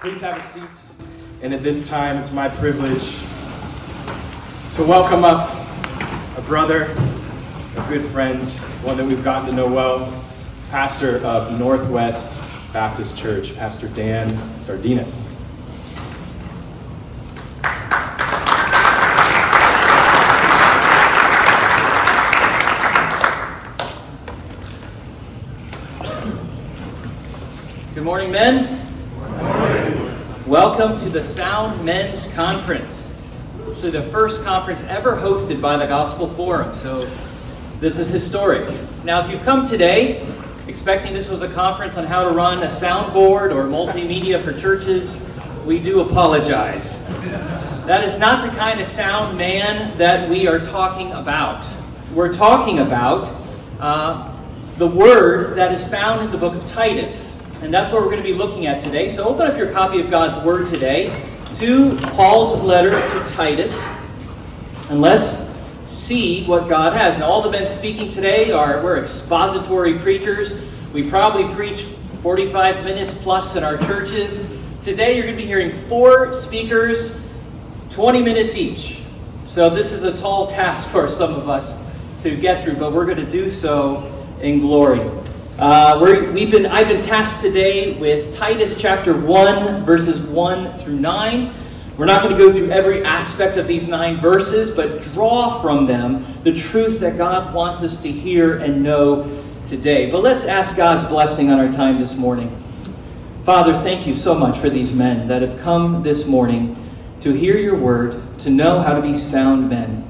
Please 0.00 0.20
have 0.20 0.38
a 0.38 0.42
seat. 0.42 0.62
And 1.42 1.52
at 1.52 1.64
this 1.64 1.88
time, 1.88 2.18
it's 2.18 2.30
my 2.30 2.48
privilege 2.48 3.18
to 4.74 4.84
welcome 4.84 5.24
up 5.24 5.50
a 6.38 6.40
brother, 6.42 6.82
a 7.76 7.88
good 7.88 8.04
friend, 8.04 8.46
one 8.84 8.96
that 8.96 9.04
we've 9.04 9.24
gotten 9.24 9.48
to 9.48 9.52
know 9.52 9.66
well, 9.66 10.06
pastor 10.70 11.16
of 11.26 11.58
Northwest 11.58 12.72
Baptist 12.72 13.18
Church, 13.18 13.56
Pastor 13.56 13.88
Dan 13.88 14.28
Sardinas. 14.60 15.34
Good 27.96 28.04
morning, 28.04 28.30
men. 28.30 28.77
Welcome 30.58 30.98
to 30.98 31.08
the 31.08 31.22
Sound 31.22 31.84
Men's 31.84 32.34
Conference. 32.34 33.16
Actually, 33.70 33.92
the 33.92 34.02
first 34.02 34.44
conference 34.44 34.82
ever 34.88 35.14
hosted 35.14 35.62
by 35.62 35.76
the 35.76 35.86
Gospel 35.86 36.26
Forum. 36.26 36.74
So, 36.74 37.08
this 37.78 38.00
is 38.00 38.10
historic. 38.10 38.68
Now, 39.04 39.20
if 39.20 39.30
you've 39.30 39.44
come 39.44 39.66
today 39.66 40.20
expecting 40.66 41.12
this 41.12 41.28
was 41.28 41.42
a 41.42 41.48
conference 41.48 41.96
on 41.96 42.06
how 42.06 42.28
to 42.28 42.34
run 42.34 42.58
a 42.64 42.66
soundboard 42.66 43.54
or 43.54 43.68
multimedia 43.68 44.42
for 44.42 44.52
churches, 44.52 45.32
we 45.64 45.78
do 45.78 46.00
apologize. 46.00 47.06
That 47.86 48.02
is 48.02 48.18
not 48.18 48.42
the 48.42 48.54
kind 48.56 48.80
of 48.80 48.86
sound 48.88 49.38
man 49.38 49.96
that 49.96 50.28
we 50.28 50.48
are 50.48 50.58
talking 50.58 51.12
about. 51.12 51.64
We're 52.16 52.34
talking 52.34 52.80
about 52.80 53.32
uh, 53.78 54.36
the 54.76 54.88
word 54.88 55.56
that 55.56 55.72
is 55.72 55.86
found 55.86 56.24
in 56.24 56.32
the 56.32 56.38
book 56.38 56.56
of 56.56 56.66
Titus. 56.66 57.37
And 57.60 57.74
that's 57.74 57.90
what 57.90 58.02
we're 58.02 58.10
going 58.10 58.22
to 58.22 58.28
be 58.28 58.34
looking 58.34 58.66
at 58.66 58.82
today. 58.82 59.08
So 59.08 59.24
open 59.24 59.50
up 59.50 59.58
your 59.58 59.72
copy 59.72 60.00
of 60.00 60.10
God's 60.10 60.38
Word 60.44 60.68
today 60.68 61.08
to 61.54 61.96
Paul's 62.12 62.60
letter 62.62 62.92
to 62.92 63.34
Titus. 63.34 63.84
And 64.90 65.00
let's 65.00 65.48
see 65.86 66.44
what 66.44 66.68
God 66.68 66.92
has. 66.92 67.18
Now, 67.18 67.26
all 67.26 67.42
the 67.42 67.50
men 67.50 67.66
speaking 67.66 68.10
today 68.10 68.52
are 68.52 68.80
we're 68.82 68.98
expository 68.98 69.94
preachers. 69.94 70.72
We 70.94 71.10
probably 71.10 71.52
preach 71.52 71.82
45 72.22 72.84
minutes 72.84 73.14
plus 73.14 73.56
in 73.56 73.64
our 73.64 73.76
churches. 73.76 74.38
Today 74.84 75.16
you're 75.16 75.24
going 75.24 75.36
to 75.36 75.42
be 75.42 75.46
hearing 75.46 75.72
four 75.72 76.32
speakers, 76.32 77.28
20 77.90 78.22
minutes 78.22 78.56
each. 78.56 79.02
So 79.42 79.68
this 79.68 79.92
is 79.92 80.04
a 80.04 80.16
tall 80.16 80.46
task 80.46 80.90
for 80.92 81.08
some 81.10 81.34
of 81.34 81.48
us 81.48 81.82
to 82.22 82.36
get 82.36 82.62
through, 82.62 82.76
but 82.76 82.92
we're 82.92 83.06
going 83.06 83.24
to 83.24 83.30
do 83.30 83.50
so 83.50 84.12
in 84.40 84.60
glory. 84.60 85.00
Uh, 85.58 85.98
we 86.32 86.42
have 86.42 86.50
been, 86.52 86.66
I've 86.66 86.86
been 86.86 87.02
tasked 87.02 87.40
today 87.40 87.98
with 87.98 88.32
Titus 88.32 88.80
chapter 88.80 89.12
1, 89.12 89.84
verses 89.84 90.20
1 90.20 90.78
through 90.78 91.00
9. 91.00 91.52
We're 91.96 92.06
not 92.06 92.22
going 92.22 92.32
to 92.32 92.38
go 92.38 92.52
through 92.52 92.70
every 92.70 93.02
aspect 93.02 93.56
of 93.56 93.66
these 93.66 93.88
nine 93.88 94.18
verses, 94.18 94.70
but 94.70 95.02
draw 95.02 95.60
from 95.60 95.86
them 95.86 96.24
the 96.44 96.54
truth 96.54 97.00
that 97.00 97.18
God 97.18 97.52
wants 97.52 97.82
us 97.82 98.00
to 98.02 98.08
hear 98.08 98.58
and 98.58 98.84
know 98.84 99.28
today. 99.66 100.08
But 100.08 100.22
let's 100.22 100.44
ask 100.44 100.76
God's 100.76 101.02
blessing 101.08 101.50
on 101.50 101.58
our 101.58 101.72
time 101.72 101.98
this 101.98 102.16
morning. 102.16 102.50
Father, 103.42 103.74
thank 103.74 104.06
you 104.06 104.14
so 104.14 104.38
much 104.38 104.58
for 104.58 104.70
these 104.70 104.92
men 104.92 105.26
that 105.26 105.42
have 105.42 105.58
come 105.58 106.04
this 106.04 106.24
morning 106.28 106.76
to 107.18 107.32
hear 107.32 107.56
your 107.56 107.76
word, 107.76 108.38
to 108.38 108.50
know 108.50 108.78
how 108.78 108.94
to 108.94 109.02
be 109.02 109.16
sound 109.16 109.68
men. 109.68 110.08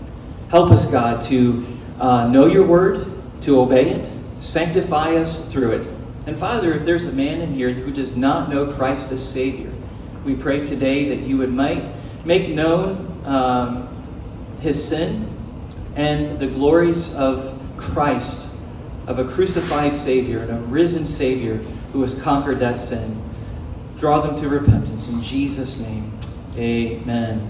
Help 0.50 0.70
us, 0.70 0.90
God, 0.90 1.22
to 1.22 1.66
uh, 1.98 2.28
know 2.28 2.44
your 2.44 2.66
word, 2.66 3.10
to 3.40 3.58
obey 3.58 3.88
it, 3.88 4.12
Sanctify 4.40 5.16
us 5.16 5.52
through 5.52 5.72
it. 5.72 5.88
And 6.26 6.36
Father, 6.36 6.72
if 6.74 6.84
there's 6.84 7.06
a 7.06 7.12
man 7.12 7.40
in 7.40 7.52
here 7.52 7.70
who 7.70 7.90
does 7.90 8.16
not 8.16 8.50
know 8.50 8.72
Christ 8.72 9.10
as 9.12 9.26
Savior, 9.26 9.72
we 10.24 10.36
pray 10.36 10.64
today 10.64 11.08
that 11.08 11.26
you 11.26 11.38
would 11.38 11.52
make, 11.52 11.82
make 12.24 12.50
known 12.50 13.22
um, 13.24 13.88
his 14.60 14.82
sin 14.86 15.26
and 15.96 16.38
the 16.38 16.46
glories 16.46 17.16
of 17.16 17.60
Christ, 17.76 18.54
of 19.06 19.18
a 19.18 19.24
crucified 19.24 19.94
Savior 19.94 20.40
and 20.40 20.50
a 20.50 20.60
risen 20.60 21.06
Savior 21.06 21.56
who 21.92 22.02
has 22.02 22.20
conquered 22.20 22.58
that 22.58 22.78
sin. 22.78 23.22
Draw 23.96 24.20
them 24.20 24.36
to 24.36 24.48
repentance. 24.48 25.08
In 25.08 25.22
Jesus' 25.22 25.80
name, 25.80 26.16
amen. 26.56 27.40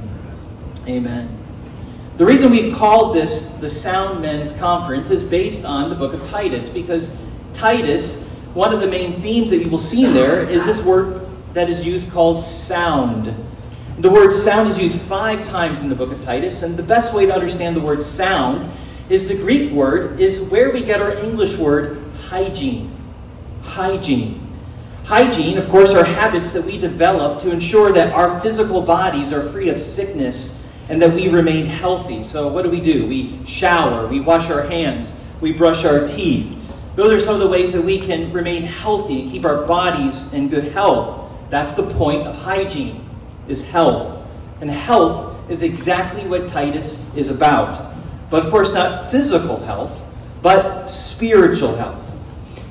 Amen. 0.86 1.28
The 2.18 2.26
reason 2.26 2.50
we've 2.50 2.74
called 2.74 3.14
this 3.14 3.44
the 3.60 3.70
Sound 3.70 4.20
Men's 4.20 4.52
Conference 4.58 5.12
is 5.12 5.22
based 5.22 5.64
on 5.64 5.88
the 5.88 5.94
book 5.94 6.12
of 6.12 6.24
Titus, 6.24 6.68
because 6.68 7.16
Titus, 7.54 8.28
one 8.54 8.72
of 8.74 8.80
the 8.80 8.88
main 8.88 9.12
themes 9.20 9.50
that 9.50 9.58
you 9.58 9.70
will 9.70 9.78
see 9.78 10.04
in 10.04 10.14
there 10.14 10.42
is 10.42 10.66
this 10.66 10.82
word 10.82 11.24
that 11.54 11.70
is 11.70 11.86
used 11.86 12.10
called 12.10 12.40
sound. 12.40 13.32
The 14.00 14.10
word 14.10 14.32
sound 14.32 14.68
is 14.68 14.80
used 14.82 15.00
five 15.00 15.44
times 15.44 15.84
in 15.84 15.88
the 15.88 15.94
book 15.94 16.10
of 16.10 16.20
Titus, 16.20 16.64
and 16.64 16.76
the 16.76 16.82
best 16.82 17.14
way 17.14 17.24
to 17.24 17.32
understand 17.32 17.76
the 17.76 17.80
word 17.80 18.02
sound 18.02 18.66
is 19.08 19.28
the 19.28 19.36
Greek 19.36 19.70
word, 19.70 20.18
is 20.18 20.48
where 20.48 20.72
we 20.72 20.82
get 20.82 21.00
our 21.00 21.14
English 21.18 21.56
word 21.56 22.02
hygiene. 22.14 22.90
Hygiene. 23.62 24.40
Hygiene, 25.04 25.56
of 25.56 25.68
course, 25.68 25.94
are 25.94 26.04
habits 26.04 26.52
that 26.52 26.64
we 26.64 26.78
develop 26.78 27.38
to 27.42 27.52
ensure 27.52 27.92
that 27.92 28.12
our 28.12 28.40
physical 28.40 28.82
bodies 28.82 29.32
are 29.32 29.44
free 29.44 29.68
of 29.68 29.80
sickness 29.80 30.57
and 30.88 31.00
that 31.02 31.14
we 31.14 31.28
remain 31.28 31.66
healthy. 31.66 32.22
So, 32.22 32.48
what 32.48 32.62
do 32.62 32.70
we 32.70 32.80
do? 32.80 33.06
We 33.06 33.44
shower, 33.46 34.06
we 34.06 34.20
wash 34.20 34.50
our 34.50 34.62
hands, 34.62 35.14
we 35.40 35.52
brush 35.52 35.84
our 35.84 36.06
teeth. 36.06 36.54
Those 36.96 37.12
are 37.12 37.20
some 37.20 37.34
of 37.34 37.40
the 37.40 37.48
ways 37.48 37.72
that 37.74 37.84
we 37.84 38.00
can 38.00 38.32
remain 38.32 38.64
healthy 38.64 39.22
and 39.22 39.30
keep 39.30 39.44
our 39.44 39.64
bodies 39.66 40.32
in 40.32 40.48
good 40.48 40.64
health. 40.64 41.30
That's 41.50 41.74
the 41.74 41.94
point 41.94 42.26
of 42.26 42.34
hygiene, 42.34 43.08
is 43.46 43.70
health. 43.70 44.26
And 44.60 44.70
health 44.70 45.48
is 45.50 45.62
exactly 45.62 46.26
what 46.26 46.48
Titus 46.48 47.14
is 47.14 47.30
about. 47.30 47.80
But 48.30 48.44
of 48.44 48.50
course, 48.50 48.74
not 48.74 49.10
physical 49.10 49.58
health, 49.60 50.04
but 50.42 50.88
spiritual 50.88 51.76
health. 51.76 52.04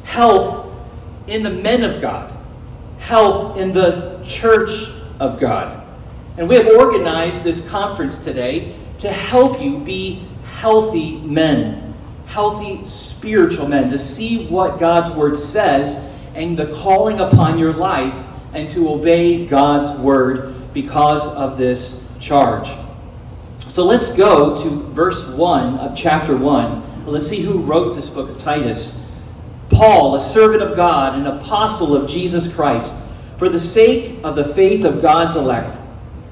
Health 0.04 0.74
in 1.28 1.44
the 1.44 1.50
men 1.50 1.84
of 1.84 2.02
God, 2.02 2.34
health 3.00 3.58
in 3.58 3.74
the 3.74 4.22
church 4.26 4.92
of 5.20 5.40
God. 5.40 5.87
And 6.38 6.48
we 6.48 6.54
have 6.54 6.68
organized 6.68 7.44
this 7.44 7.68
conference 7.68 8.20
today 8.20 8.76
to 9.00 9.10
help 9.12 9.60
you 9.60 9.80
be 9.80 10.24
healthy 10.44 11.18
men, 11.22 11.96
healthy 12.28 12.86
spiritual 12.86 13.68
men, 13.68 13.90
to 13.90 13.98
see 13.98 14.46
what 14.46 14.80
God's 14.80 15.12
Word 15.12 15.36
says 15.36 15.96
and 16.36 16.56
the 16.56 16.72
calling 16.76 17.20
upon 17.20 17.58
your 17.58 17.74
life 17.74 18.54
and 18.54 18.70
to 18.70 18.88
obey 18.90 19.48
God's 19.48 20.00
Word 20.00 20.54
because 20.76 21.28
of 21.36 21.58
this 21.58 22.08
charge. 22.20 22.70
So 23.68 23.84
let's 23.84 24.16
go 24.16 24.62
to 24.62 24.70
verse 24.92 25.26
1 25.28 25.80
of 25.80 25.98
chapter 25.98 26.38
1. 26.38 27.06
Let's 27.08 27.28
see 27.28 27.42
who 27.42 27.64
wrote 27.64 27.96
this 27.96 28.10
book 28.10 28.30
of 28.30 28.38
Titus. 28.38 29.04
Paul, 29.72 30.14
a 30.14 30.20
servant 30.20 30.62
of 30.62 30.76
God, 30.76 31.18
an 31.18 31.26
apostle 31.26 31.96
of 31.96 32.08
Jesus 32.08 32.54
Christ, 32.54 32.96
for 33.38 33.50
the 33.50 33.60
sake 33.60 34.20
of 34.24 34.36
the 34.36 34.46
faith 34.46 34.86
of 34.86 35.02
God's 35.02 35.36
elect 35.36 35.80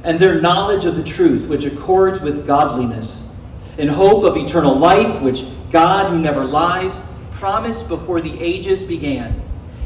and 0.06 0.20
their 0.20 0.40
knowledge 0.40 0.86
of 0.86 0.96
the 0.96 1.04
truth, 1.04 1.48
which 1.48 1.66
accords 1.66 2.22
with 2.22 2.48
godliness, 2.48 3.30
in 3.78 3.88
hope 3.88 4.24
of 4.24 4.38
eternal 4.38 4.76
life, 4.76 5.22
which 5.22 5.44
God, 5.72 6.10
who 6.10 6.20
never 6.20 6.46
lies, 6.46 7.04
promised 7.34 7.90
before 7.90 8.22
the 8.22 8.40
ages 8.40 8.84
began, 8.84 9.42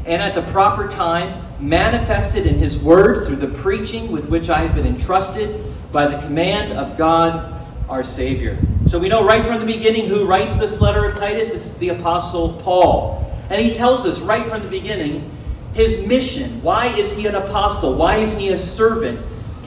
and 0.06 0.22
at 0.22 0.34
the 0.34 0.42
proper 0.52 0.86
time 0.88 1.42
manifested 1.58 2.46
in 2.46 2.54
His 2.54 2.78
word 2.78 3.26
through 3.26 3.36
the 3.36 3.48
preaching 3.48 4.12
with 4.12 4.28
which 4.28 4.48
I 4.48 4.60
have 4.60 4.74
been 4.74 4.86
entrusted 4.86 5.64
by 5.90 6.06
the 6.06 6.18
command 6.18 6.72
of 6.74 6.96
God 6.96 7.56
our 7.88 8.04
Savior. 8.04 8.56
So 8.86 8.98
we 8.98 9.08
know 9.08 9.26
right 9.26 9.44
from 9.44 9.58
the 9.58 9.66
beginning 9.66 10.06
who 10.06 10.24
writes 10.24 10.58
this 10.58 10.80
letter 10.80 11.04
of 11.04 11.16
Titus. 11.16 11.52
It's 11.52 11.74
the 11.78 11.88
Apostle 11.90 12.60
Paul. 12.62 13.26
And 13.50 13.60
he 13.60 13.74
tells 13.74 14.06
us 14.06 14.20
right 14.20 14.46
from 14.46 14.62
the 14.62 14.68
beginning 14.68 15.28
his 15.74 16.06
mission. 16.06 16.62
Why 16.62 16.86
is 16.86 17.16
he 17.16 17.26
an 17.26 17.34
apostle? 17.34 17.94
Why 17.94 18.16
is 18.16 18.36
he 18.36 18.50
a 18.50 18.58
servant? 18.58 19.20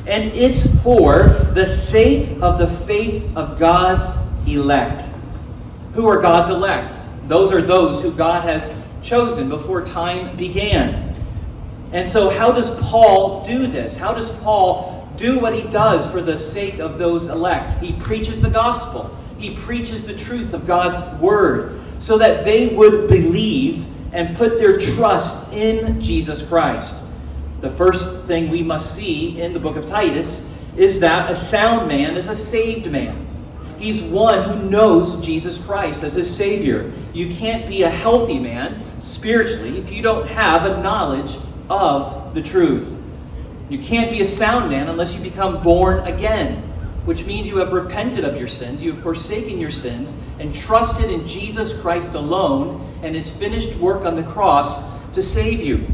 And 0.06 0.32
it's 0.34 0.82
for 0.82 1.24
the 1.54 1.66
sake 1.66 2.30
of 2.42 2.60
the 2.60 2.68
faith 2.68 3.38
of 3.38 3.58
God's 3.58 4.18
elect. 4.48 5.04
Who 5.94 6.08
are 6.08 6.22
God's 6.22 6.50
elect? 6.50 7.00
Those 7.28 7.54
are 7.54 7.62
those 7.62 8.02
who 8.02 8.12
God 8.12 8.44
has 8.44 8.78
chosen 9.02 9.48
before 9.48 9.86
time 9.86 10.36
began. 10.36 11.16
And 11.94 12.08
so, 12.08 12.30
how 12.30 12.52
does 12.52 12.70
Paul 12.82 13.46
do 13.46 13.68
this? 13.68 13.96
How 13.96 14.14
does 14.14 14.30
Paul 14.40 15.08
do 15.16 15.40
what 15.40 15.54
he 15.54 15.70
does 15.70 16.12
for 16.12 16.22
the 16.22 16.36
sake 16.36 16.80
of 16.80 16.98
those 16.98 17.28
elect? 17.28 17.82
He 17.82 17.94
preaches 17.94 18.42
the 18.42 18.50
gospel, 18.50 19.16
he 19.38 19.56
preaches 19.56 20.06
the 20.06 20.18
truth 20.18 20.54
of 20.54 20.68
God's 20.68 21.00
word 21.22 21.80
so 22.00 22.18
that 22.18 22.44
they 22.44 22.76
would 22.76 23.08
believe 23.08 23.86
and 24.12 24.36
put 24.36 24.58
their 24.58 24.78
trust 24.78 25.54
in 25.54 26.02
Jesus 26.02 26.46
Christ 26.46 27.03
the 27.64 27.70
first 27.70 28.26
thing 28.26 28.52
we 28.52 28.62
must 28.62 28.94
see 28.94 29.40
in 29.42 29.54
the 29.54 29.60
book 29.60 29.78
of 29.78 29.88
Titus 29.88 30.54
is 30.76 31.00
that 31.00 31.32
a 31.32 31.36
sound 31.36 31.88
man 31.88 32.18
is 32.18 32.28
a 32.28 32.36
saved 32.36 32.92
man. 32.92 33.26
He's 33.80 34.02
one 34.02 34.44
who 34.44 34.70
knows 34.70 35.26
Jesus 35.26 35.66
Christ 35.66 36.04
as 36.04 36.16
his 36.16 36.34
Savior. 36.34 36.92
You 37.14 37.34
can't 37.34 37.66
be 37.66 37.84
a 37.84 37.90
healthy 37.90 38.38
man 38.38 38.84
spiritually 39.00 39.78
if 39.78 39.94
you 39.94 40.02
don't 40.02 40.28
have 40.28 40.66
a 40.66 40.82
knowledge 40.82 41.38
of 41.70 42.34
the 42.34 42.42
truth. 42.42 43.02
You 43.70 43.80
can't 43.80 44.12
be 44.12 44.20
a 44.20 44.26
sound 44.26 44.70
man 44.70 44.90
unless 44.90 45.16
you 45.16 45.22
become 45.22 45.64
born 45.64 46.06
again, 46.06 46.58
which 47.06 47.26
means 47.26 47.48
you 47.48 47.60
have 47.60 47.72
repented 47.72 48.26
of 48.26 48.36
your 48.36 48.50
sins, 48.50 48.84
you 48.84 48.92
have 48.94 49.02
forsaken 49.02 49.58
your 49.58 49.72
sins, 49.72 50.22
and 50.38 50.54
trusted 50.54 51.10
in 51.10 51.26
Jesus 51.26 51.80
Christ 51.82 52.14
alone 52.14 52.86
and 53.04 53.16
his 53.16 53.34
finished 53.34 53.78
work 53.78 54.04
on 54.04 54.18
the 54.18 54.24
cross 54.24 54.84
to 55.14 55.24
save 55.24 55.62
you. 55.62 55.86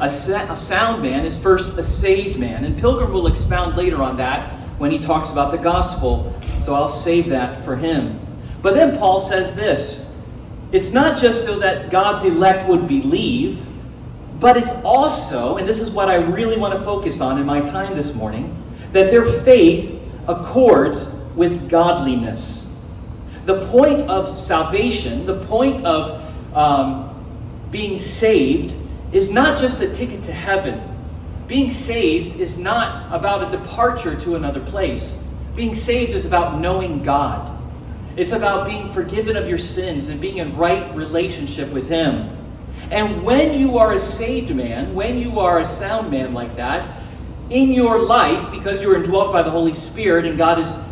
A, 0.00 0.06
a 0.06 0.56
sound 0.56 1.02
man 1.02 1.26
is 1.26 1.38
first 1.40 1.76
a 1.78 1.84
saved 1.84 2.38
man, 2.38 2.64
and 2.64 2.78
Pilgrim 2.78 3.12
will 3.12 3.26
expound 3.26 3.76
later 3.76 4.02
on 4.02 4.16
that 4.16 4.50
when 4.78 4.90
he 4.90 4.98
talks 4.98 5.30
about 5.30 5.50
the 5.50 5.58
gospel, 5.58 6.34
so 6.58 6.74
I'll 6.74 6.88
save 6.88 7.28
that 7.28 7.62
for 7.64 7.76
him. 7.76 8.18
But 8.62 8.74
then 8.74 8.96
Paul 8.96 9.20
says 9.20 9.54
this 9.54 10.16
it's 10.72 10.92
not 10.92 11.18
just 11.18 11.44
so 11.44 11.58
that 11.58 11.90
God's 11.90 12.24
elect 12.24 12.66
would 12.68 12.86
believe, 12.86 13.60
but 14.38 14.56
it's 14.56 14.72
also, 14.84 15.58
and 15.58 15.68
this 15.68 15.80
is 15.80 15.90
what 15.90 16.08
I 16.08 16.16
really 16.16 16.56
want 16.56 16.78
to 16.78 16.84
focus 16.84 17.20
on 17.20 17.38
in 17.38 17.44
my 17.44 17.60
time 17.60 17.94
this 17.94 18.14
morning, 18.14 18.56
that 18.92 19.10
their 19.10 19.26
faith 19.26 20.00
accords 20.28 21.34
with 21.36 21.70
godliness. 21.70 22.66
The 23.44 23.66
point 23.66 24.08
of 24.08 24.38
salvation, 24.38 25.26
the 25.26 25.44
point 25.44 25.84
of 25.84 26.56
um, 26.56 27.06
being 27.70 27.98
saved, 27.98 28.74
is 29.12 29.30
not 29.30 29.58
just 29.58 29.80
a 29.80 29.92
ticket 29.92 30.22
to 30.24 30.32
heaven. 30.32 30.80
Being 31.46 31.70
saved 31.70 32.38
is 32.38 32.58
not 32.58 33.12
about 33.12 33.52
a 33.52 33.56
departure 33.56 34.18
to 34.20 34.36
another 34.36 34.60
place. 34.60 35.22
Being 35.56 35.74
saved 35.74 36.14
is 36.14 36.24
about 36.24 36.60
knowing 36.60 37.02
God. 37.02 37.58
It's 38.16 38.32
about 38.32 38.66
being 38.66 38.88
forgiven 38.88 39.36
of 39.36 39.48
your 39.48 39.58
sins 39.58 40.08
and 40.08 40.20
being 40.20 40.38
in 40.38 40.56
right 40.56 40.94
relationship 40.94 41.72
with 41.72 41.88
Him. 41.88 42.36
And 42.90 43.22
when 43.24 43.58
you 43.58 43.78
are 43.78 43.92
a 43.92 43.98
saved 43.98 44.54
man, 44.54 44.94
when 44.94 45.18
you 45.18 45.40
are 45.40 45.60
a 45.60 45.66
sound 45.66 46.10
man 46.10 46.34
like 46.34 46.56
that, 46.56 46.88
in 47.50 47.72
your 47.72 48.00
life, 48.00 48.50
because 48.52 48.82
you're 48.82 48.96
indwelt 48.96 49.32
by 49.32 49.42
the 49.42 49.50
Holy 49.50 49.74
Spirit 49.74 50.24
and 50.24 50.38
God 50.38 50.58
is 50.58 50.84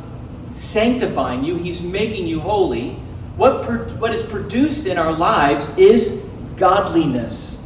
sanctifying 0.51 1.45
you, 1.45 1.57
He's 1.57 1.83
making 1.83 2.27
you 2.27 2.41
holy, 2.41 2.91
what, 3.37 3.65
per, 3.65 3.89
what 3.99 4.13
is 4.13 4.23
produced 4.25 4.87
in 4.87 4.99
our 4.99 5.13
lives 5.13 5.77
is 5.79 6.29
godliness. 6.57 7.58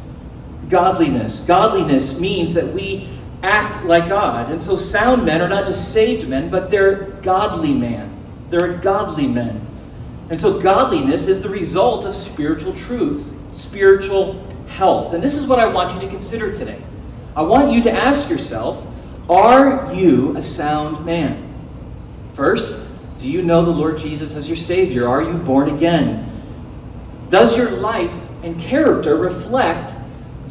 Godliness. 0.69 1.41
Godliness 1.41 2.19
means 2.19 2.53
that 2.53 2.73
we 2.73 3.09
act 3.41 3.85
like 3.85 4.07
God. 4.07 4.51
And 4.51 4.61
so 4.61 4.75
sound 4.77 5.25
men 5.25 5.41
are 5.41 5.49
not 5.49 5.65
just 5.65 5.93
saved 5.93 6.27
men, 6.27 6.49
but 6.49 6.71
they're 6.71 7.03
godly 7.21 7.73
men. 7.73 8.09
They're 8.49 8.77
godly 8.77 9.27
men. 9.27 9.61
And 10.29 10.39
so 10.39 10.61
godliness 10.61 11.27
is 11.27 11.41
the 11.41 11.49
result 11.49 12.05
of 12.05 12.15
spiritual 12.15 12.73
truth 12.73 13.33
spiritual 13.53 14.43
health. 14.67 15.13
And 15.13 15.23
this 15.23 15.37
is 15.37 15.47
what 15.47 15.59
I 15.59 15.67
want 15.67 15.93
you 15.93 16.01
to 16.01 16.07
consider 16.07 16.53
today. 16.53 16.81
I 17.35 17.43
want 17.43 17.71
you 17.71 17.81
to 17.83 17.91
ask 17.91 18.29
yourself 18.29 18.85
Are 19.29 19.93
you 19.93 20.35
a 20.35 20.43
sound 20.43 21.05
man? 21.05 21.53
First, 22.33 22.87
do 23.19 23.29
you 23.29 23.41
know 23.41 23.63
the 23.63 23.71
Lord 23.71 23.97
Jesus 23.97 24.35
as 24.35 24.47
your 24.47 24.57
Savior? 24.57 25.07
Are 25.07 25.21
you 25.21 25.33
born 25.33 25.69
again? 25.69 26.29
Does 27.29 27.57
your 27.57 27.71
life 27.71 28.29
and 28.43 28.59
character 28.59 29.15
reflect 29.15 29.93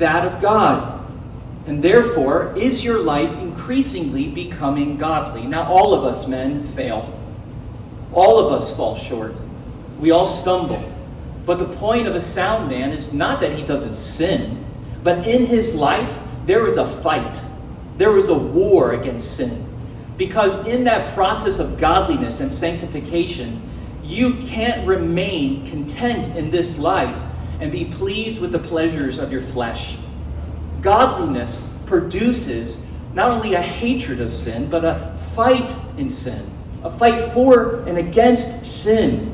that 0.02 0.26
of 0.26 0.42
God? 0.42 1.00
And 1.66 1.82
therefore, 1.82 2.52
is 2.56 2.84
your 2.84 3.00
life 3.00 3.40
increasingly 3.40 4.28
becoming 4.28 4.98
godly? 4.98 5.46
Now, 5.46 5.64
all 5.64 5.94
of 5.94 6.04
us 6.04 6.26
men 6.26 6.64
fail. 6.64 7.08
All 8.12 8.38
of 8.38 8.52
us 8.52 8.76
fall 8.76 8.96
short. 8.96 9.32
We 10.00 10.10
all 10.10 10.26
stumble. 10.26 10.82
But 11.46 11.58
the 11.58 11.76
point 11.76 12.06
of 12.06 12.14
a 12.14 12.20
sound 12.20 12.68
man 12.68 12.90
is 12.90 13.14
not 13.14 13.40
that 13.40 13.52
he 13.52 13.64
doesn't 13.64 13.94
sin, 13.94 14.64
but 15.02 15.26
in 15.26 15.46
his 15.46 15.74
life, 15.74 16.22
there 16.46 16.66
is 16.66 16.76
a 16.76 16.86
fight. 16.86 17.40
There 17.96 18.16
is 18.16 18.28
a 18.28 18.38
war 18.38 18.92
against 18.92 19.36
sin. 19.36 19.66
Because 20.18 20.66
in 20.66 20.84
that 20.84 21.14
process 21.14 21.58
of 21.58 21.78
godliness 21.78 22.40
and 22.40 22.50
sanctification, 22.50 23.62
you 24.04 24.34
can't 24.40 24.86
remain 24.86 25.66
content 25.66 26.36
in 26.36 26.50
this 26.50 26.78
life 26.78 27.16
and 27.62 27.70
be 27.70 27.84
pleased 27.84 28.40
with 28.40 28.50
the 28.50 28.58
pleasures 28.58 29.20
of 29.20 29.30
your 29.30 29.40
flesh. 29.40 29.96
Godliness 30.80 31.78
produces 31.86 32.90
not 33.14 33.30
only 33.30 33.54
a 33.54 33.62
hatred 33.62 34.20
of 34.20 34.32
sin, 34.32 34.68
but 34.68 34.84
a 34.84 35.16
fight 35.36 35.72
in 35.96 36.10
sin, 36.10 36.44
a 36.82 36.90
fight 36.90 37.20
for 37.20 37.84
and 37.86 37.98
against 37.98 38.66
sin. 38.66 39.32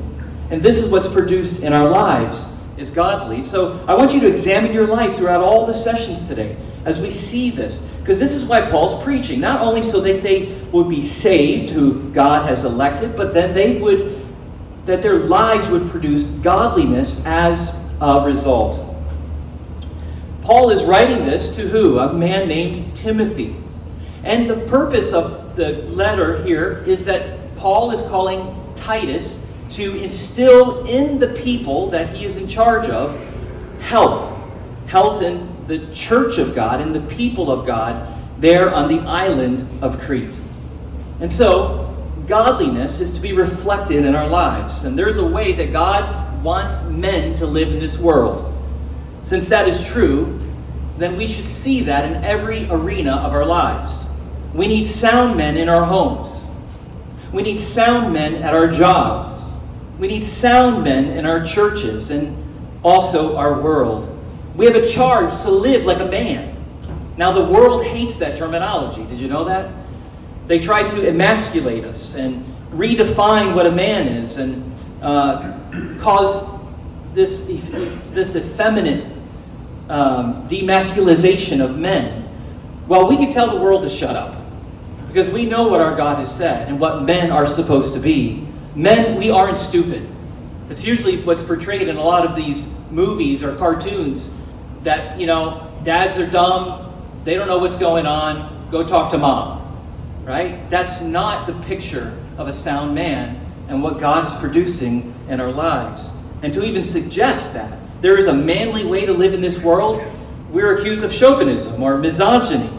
And 0.51 0.61
this 0.61 0.77
is 0.77 0.91
what's 0.91 1.07
produced 1.07 1.63
in 1.63 1.73
our 1.73 1.89
lives 1.89 2.45
is 2.77 2.91
godly. 2.91 3.41
So 3.43 3.83
I 3.87 3.95
want 3.95 4.13
you 4.13 4.19
to 4.21 4.27
examine 4.27 4.73
your 4.73 4.85
life 4.85 5.15
throughout 5.15 5.41
all 5.41 5.65
the 5.65 5.73
sessions 5.73 6.27
today 6.27 6.55
as 6.85 6.99
we 6.99 7.09
see 7.09 7.49
this. 7.49 7.81
Because 7.99 8.19
this 8.19 8.35
is 8.35 8.45
why 8.45 8.61
Paul's 8.61 9.03
preaching. 9.03 9.39
Not 9.39 9.61
only 9.61 9.81
so 9.81 10.01
that 10.01 10.21
they 10.21 10.55
would 10.71 10.87
be 10.87 11.01
saved, 11.01 11.71
who 11.71 12.11
God 12.11 12.47
has 12.47 12.63
elected, 12.63 13.17
but 13.17 13.33
then 13.33 13.55
they 13.55 13.81
would 13.81 14.17
that 14.85 15.03
their 15.03 15.19
lives 15.19 15.67
would 15.67 15.87
produce 15.89 16.27
godliness 16.27 17.23
as 17.25 17.78
a 18.01 18.23
result. 18.25 18.85
Paul 20.41 20.71
is 20.71 20.83
writing 20.83 21.25
this 21.25 21.55
to 21.57 21.67
who? 21.67 21.99
A 21.99 22.13
man 22.13 22.47
named 22.47 22.95
Timothy. 22.95 23.55
And 24.23 24.49
the 24.49 24.65
purpose 24.67 25.13
of 25.13 25.55
the 25.55 25.73
letter 25.83 26.43
here 26.43 26.83
is 26.87 27.05
that 27.05 27.55
Paul 27.55 27.91
is 27.91 28.01
calling 28.03 28.55
Titus 28.75 29.45
to 29.71 30.01
instill 30.01 30.85
in 30.85 31.19
the 31.19 31.27
people 31.27 31.89
that 31.91 32.09
he 32.15 32.25
is 32.25 32.37
in 32.37 32.47
charge 32.47 32.87
of 32.87 33.15
health. 33.81 34.37
Health 34.87 35.21
in 35.21 35.47
the 35.67 35.93
church 35.93 36.37
of 36.37 36.55
God, 36.55 36.81
in 36.81 36.93
the 36.93 37.01
people 37.01 37.51
of 37.51 37.67
God, 37.67 38.11
there 38.39 38.73
on 38.73 38.87
the 38.87 38.99
island 39.01 39.67
of 39.83 39.99
Crete. 39.99 40.39
And 41.19 41.31
so, 41.31 41.95
godliness 42.27 43.01
is 43.01 43.11
to 43.13 43.21
be 43.21 43.33
reflected 43.33 44.05
in 44.05 44.15
our 44.15 44.27
lives. 44.27 44.83
And 44.83 44.97
there's 44.97 45.17
a 45.17 45.25
way 45.25 45.51
that 45.53 45.71
God 45.71 46.28
wants 46.43 46.89
men 46.89 47.35
to 47.37 47.45
live 47.45 47.69
in 47.69 47.79
this 47.79 47.97
world. 47.97 48.45
Since 49.23 49.49
that 49.49 49.67
is 49.67 49.87
true, 49.87 50.39
then 50.97 51.15
we 51.15 51.27
should 51.27 51.47
see 51.47 51.81
that 51.81 52.05
in 52.05 52.23
every 52.23 52.67
arena 52.69 53.15
of 53.17 53.33
our 53.33 53.45
lives. 53.45 54.05
We 54.53 54.67
need 54.67 54.85
sound 54.85 55.37
men 55.37 55.57
in 55.57 55.69
our 55.69 55.85
homes. 55.85 56.49
We 57.31 57.43
need 57.43 57.59
sound 57.59 58.13
men 58.13 58.35
at 58.41 58.53
our 58.53 58.67
jobs. 58.67 59.51
We 59.99 60.07
need 60.07 60.23
sound 60.23 60.83
men 60.83 61.05
in 61.05 61.25
our 61.25 61.43
churches 61.43 62.09
and 62.09 62.35
also 62.83 63.37
our 63.37 63.61
world. 63.61 64.07
We 64.55 64.65
have 64.65 64.75
a 64.75 64.85
charge 64.85 65.41
to 65.43 65.51
live 65.51 65.85
like 65.85 65.99
a 65.99 66.05
man. 66.05 66.55
Now, 67.17 67.31
the 67.31 67.43
world 67.43 67.85
hates 67.85 68.17
that 68.17 68.37
terminology. 68.37 69.05
Did 69.05 69.19
you 69.19 69.27
know 69.27 69.43
that? 69.43 69.71
They 70.47 70.59
try 70.59 70.87
to 70.87 71.07
emasculate 71.07 71.83
us 71.83 72.15
and 72.15 72.45
redefine 72.71 73.55
what 73.55 73.65
a 73.65 73.71
man 73.71 74.07
is 74.07 74.37
and 74.37 74.63
uh, 75.01 75.58
cause 75.99 76.49
this, 77.13 77.47
this 78.11 78.35
effeminate 78.35 79.05
um, 79.89 80.47
demasculization 80.47 81.63
of 81.63 81.77
men. 81.77 82.27
Well, 82.87 83.09
we 83.09 83.17
can 83.17 83.31
tell 83.31 83.49
the 83.55 83.61
world 83.61 83.83
to 83.83 83.89
shut 83.89 84.15
up 84.15 84.35
because 85.07 85.29
we 85.29 85.45
know 85.45 85.67
what 85.67 85.81
our 85.81 85.95
God 85.95 86.19
has 86.19 86.35
said 86.35 86.69
and 86.69 86.79
what 86.79 87.03
men 87.03 87.31
are 87.31 87.47
supposed 87.47 87.93
to 87.93 87.99
be. 87.99 88.47
Men, 88.75 89.17
we 89.17 89.31
aren't 89.31 89.57
stupid. 89.57 90.07
It's 90.69 90.85
usually 90.85 91.17
what's 91.21 91.43
portrayed 91.43 91.87
in 91.87 91.97
a 91.97 92.03
lot 92.03 92.25
of 92.25 92.35
these 92.35 92.75
movies 92.91 93.43
or 93.43 93.55
cartoons 93.55 94.39
that, 94.83 95.19
you 95.19 95.25
know, 95.25 95.71
dads 95.83 96.17
are 96.19 96.29
dumb, 96.29 96.85
they 97.23 97.35
don't 97.35 97.47
know 97.47 97.57
what's 97.57 97.77
going 97.77 98.05
on, 98.05 98.69
go 98.71 98.85
talk 98.85 99.11
to 99.11 99.17
mom. 99.17 99.57
Right? 100.23 100.69
That's 100.69 101.01
not 101.01 101.47
the 101.47 101.53
picture 101.65 102.15
of 102.37 102.47
a 102.47 102.53
sound 102.53 102.93
man 102.93 103.48
and 103.69 103.81
what 103.81 103.99
God 103.99 104.27
is 104.27 104.33
producing 104.35 105.13
in 105.29 105.39
our 105.39 105.51
lives. 105.51 106.11
And 106.43 106.53
to 106.53 106.63
even 106.63 106.83
suggest 106.83 107.53
that 107.53 107.79
there 108.01 108.17
is 108.17 108.27
a 108.27 108.33
manly 108.33 108.85
way 108.85 109.05
to 109.05 109.13
live 109.13 109.33
in 109.33 109.41
this 109.41 109.59
world, 109.59 110.01
we're 110.49 110.77
accused 110.77 111.03
of 111.03 111.13
chauvinism 111.13 111.81
or 111.81 111.97
misogyny. 111.97 112.69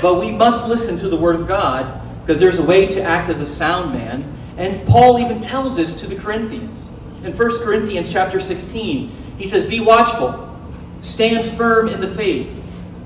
But 0.00 0.20
we 0.20 0.30
must 0.30 0.68
listen 0.68 0.98
to 0.98 1.08
the 1.08 1.16
Word 1.16 1.36
of 1.36 1.46
God 1.48 2.00
because 2.20 2.40
there's 2.40 2.58
a 2.58 2.64
way 2.64 2.86
to 2.88 3.02
act 3.02 3.28
as 3.28 3.40
a 3.40 3.46
sound 3.46 3.92
man 3.92 4.32
and 4.56 4.86
Paul 4.86 5.18
even 5.18 5.40
tells 5.40 5.76
this 5.76 5.98
to 6.00 6.06
the 6.06 6.16
Corinthians. 6.16 7.00
In 7.24 7.36
1 7.36 7.64
Corinthians 7.64 8.12
chapter 8.12 8.40
16, 8.40 9.10
he 9.38 9.46
says, 9.46 9.66
Be 9.66 9.80
watchful, 9.80 10.56
stand 11.00 11.44
firm 11.56 11.88
in 11.88 12.00
the 12.00 12.08
faith, 12.08 12.50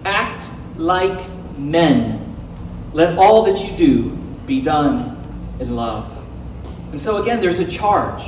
act 0.05 0.49
like 0.77 1.29
men. 1.57 2.23
Let 2.93 3.19
all 3.19 3.45
that 3.45 3.65
you 3.65 3.77
do 3.77 4.17
be 4.47 4.61
done 4.61 5.17
in 5.61 5.77
love. 5.77 6.13
And 6.91 7.01
so, 7.01 7.23
again, 7.23 7.41
there's 7.41 7.59
a 7.59 7.67
charge. 7.67 8.23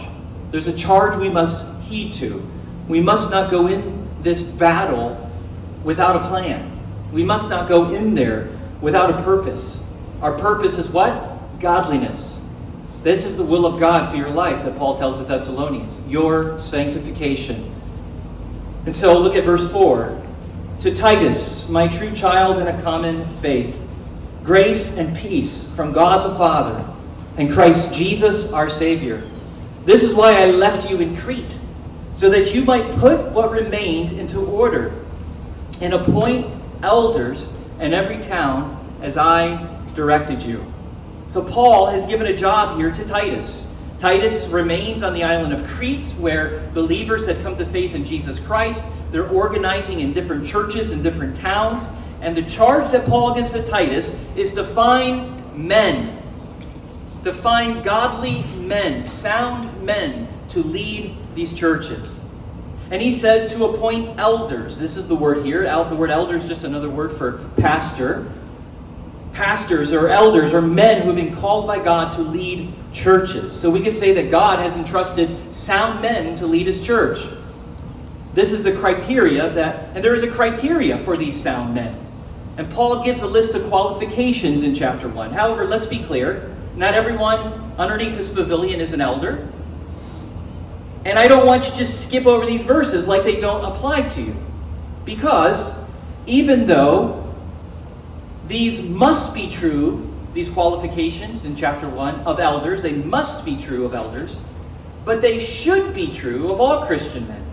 There's 0.50 0.66
a 0.66 0.76
charge 0.76 1.16
we 1.16 1.28
must 1.28 1.80
heed 1.82 2.14
to. 2.14 2.42
We 2.88 3.00
must 3.00 3.30
not 3.30 3.50
go 3.50 3.66
in 3.66 4.08
this 4.22 4.42
battle 4.42 5.30
without 5.84 6.16
a 6.16 6.28
plan. 6.28 6.70
We 7.12 7.24
must 7.24 7.50
not 7.50 7.68
go 7.68 7.90
in 7.92 8.14
there 8.14 8.48
without 8.80 9.10
a 9.10 9.22
purpose. 9.22 9.86
Our 10.20 10.38
purpose 10.38 10.78
is 10.78 10.90
what? 10.90 11.60
Godliness. 11.60 12.44
This 13.02 13.24
is 13.24 13.36
the 13.36 13.44
will 13.44 13.64
of 13.64 13.78
God 13.78 14.10
for 14.10 14.16
your 14.16 14.30
life 14.30 14.64
that 14.64 14.76
Paul 14.76 14.98
tells 14.98 15.18
the 15.18 15.24
Thessalonians 15.24 16.06
your 16.08 16.58
sanctification. 16.58 17.72
And 18.86 18.94
so 18.94 19.18
look 19.18 19.36
at 19.36 19.44
verse 19.44 19.70
4. 19.70 20.20
To 20.80 20.94
Titus, 20.94 21.68
my 21.68 21.88
true 21.88 22.14
child 22.14 22.58
in 22.58 22.68
a 22.68 22.82
common 22.82 23.24
faith, 23.40 23.86
grace 24.44 24.96
and 24.96 25.16
peace 25.16 25.74
from 25.74 25.92
God 25.92 26.30
the 26.30 26.36
Father 26.36 26.84
and 27.38 27.50
Christ 27.50 27.94
Jesus 27.94 28.52
our 28.52 28.68
Savior. 28.68 29.22
This 29.84 30.02
is 30.02 30.14
why 30.14 30.42
I 30.42 30.50
left 30.50 30.90
you 30.90 31.00
in 31.00 31.16
Crete, 31.16 31.58
so 32.12 32.28
that 32.28 32.54
you 32.54 32.64
might 32.64 32.90
put 32.96 33.32
what 33.32 33.50
remained 33.50 34.12
into 34.12 34.40
order 34.40 34.92
and 35.80 35.94
appoint 35.94 36.46
elders 36.82 37.56
in 37.80 37.94
every 37.94 38.20
town 38.20 38.74
as 39.00 39.16
I 39.16 39.80
directed 39.94 40.42
you. 40.42 40.66
So 41.28 41.44
Paul 41.44 41.86
has 41.86 42.06
given 42.06 42.26
a 42.26 42.36
job 42.36 42.76
here 42.76 42.90
to 42.90 43.04
Titus. 43.04 43.74
Titus 43.98 44.48
remains 44.48 45.02
on 45.02 45.12
the 45.12 45.22
island 45.24 45.52
of 45.52 45.66
Crete, 45.66 46.08
where 46.18 46.60
believers 46.74 47.26
had 47.26 47.42
come 47.42 47.56
to 47.56 47.66
faith 47.66 47.94
in 47.94 48.04
Jesus 48.04 48.40
Christ. 48.40 48.84
They're 49.10 49.28
organizing 49.28 50.00
in 50.00 50.12
different 50.12 50.46
churches 50.46 50.92
in 50.92 51.02
different 51.02 51.36
towns. 51.36 51.88
And 52.20 52.36
the 52.36 52.42
charge 52.42 52.90
that 52.90 53.06
Paul 53.06 53.34
gives 53.34 53.52
to 53.52 53.62
Titus 53.62 54.18
is 54.36 54.52
to 54.54 54.64
find 54.64 55.56
men, 55.56 56.17
to 57.24 57.32
find 57.32 57.84
godly 57.84 58.44
men, 58.58 59.04
sound 59.06 59.82
men 59.82 60.28
to 60.50 60.62
lead 60.62 61.14
these 61.34 61.52
churches. 61.52 62.16
And 62.90 63.02
he 63.02 63.12
says 63.12 63.52
to 63.52 63.66
appoint 63.66 64.18
elders. 64.18 64.78
This 64.78 64.96
is 64.96 65.08
the 65.08 65.14
word 65.14 65.44
here. 65.44 65.62
The 65.62 65.96
word 65.96 66.10
elder 66.10 66.36
is 66.36 66.48
just 66.48 66.64
another 66.64 66.88
word 66.88 67.12
for 67.12 67.38
pastor. 67.58 68.32
Pastors 69.34 69.92
or 69.92 70.08
elders 70.08 70.54
are 70.54 70.62
men 70.62 71.02
who 71.02 71.08
have 71.08 71.16
been 71.16 71.36
called 71.36 71.66
by 71.66 71.82
God 71.82 72.14
to 72.14 72.22
lead 72.22 72.72
churches. 72.92 73.52
So 73.52 73.70
we 73.70 73.80
could 73.80 73.92
say 73.92 74.14
that 74.14 74.30
God 74.30 74.60
has 74.60 74.76
entrusted 74.76 75.54
sound 75.54 76.00
men 76.00 76.36
to 76.38 76.46
lead 76.46 76.66
his 76.66 76.80
church. 76.80 77.18
This 78.32 78.52
is 78.52 78.62
the 78.62 78.72
criteria 78.72 79.50
that, 79.50 79.94
and 79.94 80.02
there 80.02 80.14
is 80.14 80.22
a 80.22 80.30
criteria 80.30 80.96
for 80.96 81.16
these 81.16 81.40
sound 81.40 81.74
men. 81.74 81.94
And 82.56 82.70
Paul 82.70 83.04
gives 83.04 83.22
a 83.22 83.26
list 83.26 83.54
of 83.54 83.64
qualifications 83.64 84.62
in 84.62 84.74
chapter 84.74 85.08
1. 85.08 85.32
However, 85.32 85.66
let's 85.66 85.86
be 85.86 85.98
clear 86.02 86.54
not 86.78 86.94
everyone 86.94 87.38
underneath 87.76 88.16
this 88.16 88.32
pavilion 88.32 88.80
is 88.80 88.92
an 88.92 89.00
elder. 89.00 89.46
And 91.04 91.18
I 91.18 91.28
don't 91.28 91.46
want 91.46 91.64
you 91.66 91.72
to 91.72 91.76
just 91.76 92.06
skip 92.06 92.26
over 92.26 92.46
these 92.46 92.62
verses 92.62 93.06
like 93.06 93.24
they 93.24 93.40
don't 93.40 93.64
apply 93.64 94.08
to 94.08 94.22
you. 94.22 94.36
Because 95.04 95.78
even 96.26 96.66
though 96.66 97.34
these 98.46 98.88
must 98.88 99.34
be 99.34 99.50
true 99.50 100.08
these 100.38 100.48
qualifications 100.48 101.44
in 101.44 101.56
chapter 101.56 101.88
1 101.88 102.20
of 102.20 102.38
elders. 102.38 102.82
They 102.82 102.92
must 102.92 103.44
be 103.44 103.60
true 103.60 103.84
of 103.84 103.92
elders, 103.92 104.42
but 105.04 105.20
they 105.20 105.40
should 105.40 105.94
be 105.94 106.12
true 106.12 106.52
of 106.52 106.60
all 106.60 106.86
Christian 106.86 107.26
men. 107.26 107.44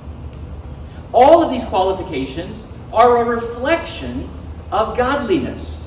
All 1.11 1.41
of 1.41 1.49
these 1.49 1.65
qualifications 1.65 2.71
are 2.93 3.17
a 3.17 3.25
reflection 3.25 4.29
of 4.71 4.97
godliness. 4.97 5.84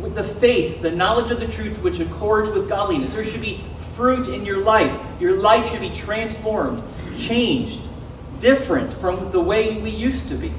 With 0.00 0.14
the 0.14 0.24
faith, 0.24 0.82
the 0.82 0.90
knowledge 0.90 1.30
of 1.30 1.40
the 1.40 1.48
truth 1.48 1.82
which 1.82 2.00
accords 2.00 2.50
with 2.50 2.68
godliness. 2.68 3.14
There 3.14 3.24
should 3.24 3.40
be 3.40 3.64
fruit 3.94 4.28
in 4.28 4.44
your 4.44 4.58
life. 4.58 4.94
Your 5.20 5.40
life 5.40 5.70
should 5.70 5.80
be 5.80 5.90
transformed, 5.90 6.82
changed, 7.18 7.80
different 8.40 8.92
from 8.92 9.32
the 9.32 9.40
way 9.40 9.80
we 9.80 9.90
used 9.90 10.28
to 10.28 10.34
be. 10.34 10.52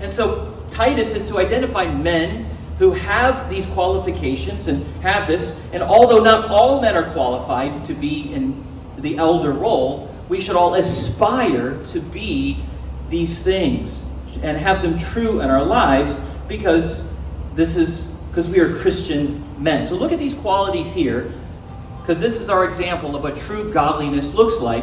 And 0.00 0.12
so 0.12 0.52
Titus 0.70 1.14
is 1.14 1.28
to 1.28 1.38
identify 1.38 1.92
men 1.92 2.46
who 2.78 2.92
have 2.92 3.48
these 3.50 3.66
qualifications 3.66 4.66
and 4.66 4.84
have 5.02 5.28
this. 5.28 5.60
And 5.72 5.82
although 5.82 6.22
not 6.22 6.50
all 6.50 6.80
men 6.80 6.96
are 6.96 7.10
qualified 7.12 7.84
to 7.84 7.94
be 7.94 8.32
in 8.32 8.64
the 8.98 9.16
elder 9.18 9.52
role, 9.52 10.12
we 10.28 10.40
should 10.40 10.56
all 10.56 10.74
aspire 10.74 11.82
to 11.86 12.00
be 12.00 12.64
these 13.10 13.40
things 13.40 14.02
and 14.42 14.56
have 14.56 14.82
them 14.82 14.98
true 14.98 15.40
in 15.40 15.50
our 15.50 15.64
lives 15.64 16.20
because 16.48 17.10
this 17.54 17.76
is 17.76 18.12
because 18.34 18.50
we 18.50 18.58
are 18.58 18.74
Christian 18.74 19.44
men. 19.62 19.86
So 19.86 19.94
look 19.94 20.10
at 20.10 20.18
these 20.18 20.34
qualities 20.34 20.92
here 20.92 21.32
because 22.00 22.20
this 22.20 22.40
is 22.40 22.48
our 22.48 22.64
example 22.64 23.14
of 23.14 23.22
what 23.22 23.36
true 23.36 23.72
godliness 23.72 24.34
looks 24.34 24.60
like. 24.60 24.82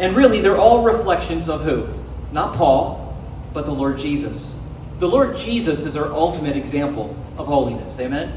And 0.00 0.16
really, 0.16 0.40
they're 0.40 0.58
all 0.58 0.82
reflections 0.82 1.48
of 1.48 1.62
who? 1.62 1.86
Not 2.32 2.56
Paul, 2.56 3.16
but 3.54 3.66
the 3.66 3.72
Lord 3.72 3.98
Jesus. 3.98 4.58
The 4.98 5.06
Lord 5.06 5.36
Jesus 5.36 5.86
is 5.86 5.96
our 5.96 6.08
ultimate 6.08 6.56
example 6.56 7.14
of 7.38 7.46
holiness. 7.46 8.00
Amen? 8.00 8.32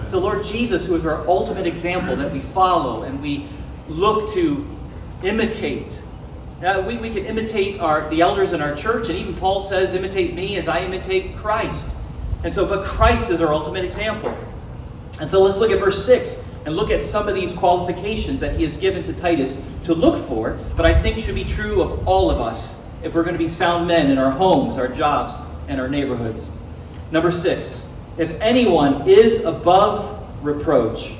It's 0.00 0.12
the 0.12 0.20
Lord 0.20 0.44
Jesus 0.44 0.86
who 0.86 0.94
is 0.94 1.04
our 1.04 1.26
ultimate 1.26 1.66
example 1.66 2.14
that 2.14 2.30
we 2.30 2.38
follow 2.38 3.02
and 3.02 3.20
we 3.20 3.46
look 3.88 4.30
to 4.30 4.64
imitate. 5.24 6.00
Uh, 6.62 6.84
we, 6.86 6.98
we 6.98 7.10
can 7.10 7.26
imitate 7.26 7.80
our, 7.80 8.08
the 8.10 8.20
elders 8.20 8.52
in 8.52 8.62
our 8.62 8.76
church, 8.76 9.08
and 9.08 9.18
even 9.18 9.34
Paul 9.34 9.60
says, 9.60 9.92
imitate 9.92 10.34
me 10.34 10.56
as 10.56 10.68
I 10.68 10.82
imitate 10.84 11.34
Christ. 11.36 11.95
And 12.44 12.52
so, 12.52 12.66
but 12.66 12.84
Christ 12.84 13.30
is 13.30 13.40
our 13.40 13.52
ultimate 13.52 13.84
example. 13.84 14.36
And 15.20 15.30
so 15.30 15.42
let's 15.42 15.58
look 15.58 15.70
at 15.70 15.80
verse 15.80 16.04
6 16.04 16.42
and 16.66 16.76
look 16.76 16.90
at 16.90 17.02
some 17.02 17.28
of 17.28 17.34
these 17.34 17.52
qualifications 17.52 18.40
that 18.40 18.56
he 18.56 18.64
has 18.64 18.76
given 18.76 19.02
to 19.04 19.12
Titus 19.12 19.66
to 19.84 19.94
look 19.94 20.18
for, 20.18 20.58
but 20.76 20.84
I 20.84 21.00
think 21.00 21.18
should 21.20 21.34
be 21.34 21.44
true 21.44 21.80
of 21.80 22.06
all 22.06 22.30
of 22.30 22.40
us 22.40 22.90
if 23.02 23.14
we're 23.14 23.22
going 23.22 23.34
to 23.34 23.42
be 23.42 23.48
sound 23.48 23.86
men 23.86 24.10
in 24.10 24.18
our 24.18 24.32
homes, 24.32 24.76
our 24.76 24.88
jobs, 24.88 25.40
and 25.68 25.80
our 25.80 25.88
neighborhoods. 25.88 26.50
Number 27.12 27.30
six, 27.30 27.88
if 28.18 28.38
anyone 28.40 29.08
is 29.08 29.44
above 29.44 30.44
reproach, 30.44 31.14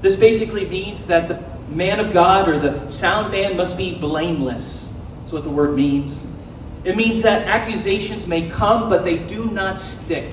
this 0.00 0.16
basically 0.16 0.66
means 0.66 1.06
that 1.06 1.28
the 1.28 1.42
man 1.74 2.00
of 2.00 2.12
God 2.12 2.48
or 2.48 2.58
the 2.58 2.88
sound 2.88 3.30
man 3.30 3.56
must 3.56 3.76
be 3.76 3.98
blameless. 3.98 4.98
That's 5.20 5.32
what 5.32 5.44
the 5.44 5.50
word 5.50 5.76
means. 5.76 6.26
It 6.84 6.96
means 6.96 7.22
that 7.22 7.46
accusations 7.46 8.26
may 8.26 8.48
come, 8.48 8.88
but 8.88 9.04
they 9.04 9.18
do 9.18 9.46
not 9.46 9.78
stick 9.78 10.32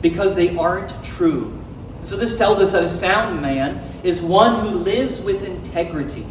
because 0.00 0.34
they 0.34 0.56
aren't 0.56 1.04
true. 1.04 1.58
So, 2.04 2.16
this 2.16 2.36
tells 2.36 2.58
us 2.58 2.72
that 2.72 2.82
a 2.82 2.88
sound 2.88 3.40
man 3.40 3.80
is 4.02 4.20
one 4.20 4.58
who 4.58 4.70
lives 4.70 5.24
with 5.24 5.46
integrity. 5.46 6.26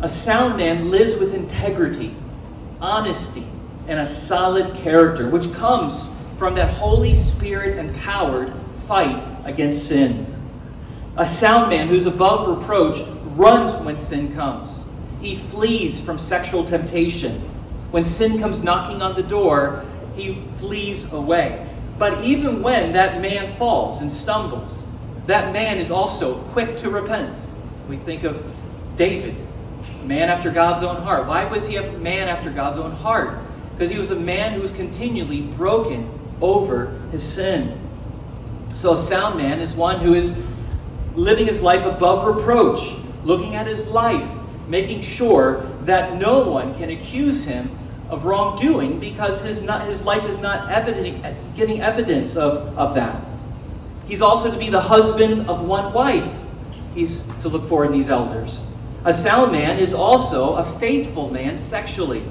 A 0.00 0.08
sound 0.08 0.56
man 0.56 0.90
lives 0.90 1.16
with 1.16 1.34
integrity, 1.34 2.14
honesty, 2.80 3.46
and 3.88 3.98
a 3.98 4.06
solid 4.06 4.74
character, 4.76 5.28
which 5.28 5.52
comes 5.54 6.14
from 6.38 6.54
that 6.54 6.72
Holy 6.74 7.14
Spirit 7.14 7.78
empowered 7.78 8.52
fight 8.86 9.24
against 9.44 9.88
sin. 9.88 10.32
A 11.16 11.26
sound 11.26 11.70
man 11.70 11.88
who's 11.88 12.06
above 12.06 12.46
reproach 12.46 12.98
runs 13.34 13.74
when 13.84 13.98
sin 13.98 14.34
comes. 14.34 14.84
He 15.20 15.34
flees 15.34 16.00
from 16.00 16.18
sexual 16.18 16.64
temptation. 16.64 17.42
When 17.90 18.04
sin 18.04 18.38
comes 18.40 18.62
knocking 18.62 19.02
on 19.02 19.14
the 19.14 19.22
door, 19.22 19.84
he 20.14 20.34
flees 20.58 21.12
away. 21.12 21.66
But 21.98 22.24
even 22.24 22.62
when 22.62 22.92
that 22.92 23.20
man 23.20 23.48
falls 23.48 24.00
and 24.00 24.12
stumbles, 24.12 24.86
that 25.26 25.52
man 25.52 25.78
is 25.78 25.90
also 25.90 26.38
quick 26.48 26.76
to 26.78 26.90
repent. 26.90 27.46
We 27.88 27.96
think 27.96 28.24
of 28.24 28.44
David, 28.96 29.34
man 30.04 30.28
after 30.28 30.50
God's 30.50 30.82
own 30.82 31.02
heart. 31.02 31.26
Why 31.26 31.44
was 31.44 31.68
he 31.68 31.76
a 31.76 31.92
man 31.98 32.28
after 32.28 32.50
God's 32.50 32.78
own 32.78 32.92
heart? 32.92 33.38
because 33.76 33.90
he 33.90 33.98
was 33.98 34.10
a 34.10 34.16
man 34.16 34.54
who 34.54 34.62
was 34.62 34.72
continually 34.72 35.42
broken 35.42 36.10
over 36.40 36.98
his 37.12 37.22
sin. 37.22 37.78
So, 38.74 38.94
a 38.94 38.98
sound 38.98 39.36
man 39.36 39.60
is 39.60 39.74
one 39.74 40.00
who 40.00 40.14
is 40.14 40.42
living 41.14 41.46
his 41.46 41.62
life 41.62 41.84
above 41.84 42.36
reproach, 42.36 42.96
looking 43.22 43.54
at 43.54 43.66
his 43.66 43.88
life, 43.88 44.30
making 44.66 45.02
sure 45.02 45.66
that 45.86 46.16
no 46.16 46.48
one 46.50 46.74
can 46.74 46.90
accuse 46.90 47.46
him 47.46 47.70
of 48.10 48.24
wrongdoing 48.24 49.00
because 49.00 49.42
his, 49.42 49.62
not, 49.62 49.86
his 49.86 50.04
life 50.04 50.24
is 50.28 50.38
not 50.38 50.70
evident, 50.70 51.24
giving 51.56 51.80
evidence 51.80 52.36
of, 52.36 52.78
of 52.78 52.94
that. 52.94 53.26
He's 54.06 54.22
also 54.22 54.50
to 54.50 54.58
be 54.58 54.70
the 54.70 54.80
husband 54.80 55.48
of 55.48 55.66
one 55.66 55.92
wife. 55.92 56.32
He's 56.94 57.22
to 57.42 57.48
look 57.48 57.64
for 57.64 57.84
in 57.84 57.92
these 57.92 58.08
elders. 58.08 58.62
A 59.04 59.12
sound 59.12 59.52
man 59.52 59.78
is 59.78 59.92
also 59.92 60.54
a 60.54 60.64
faithful 60.64 61.30
man 61.30 61.58
sexually 61.58 62.22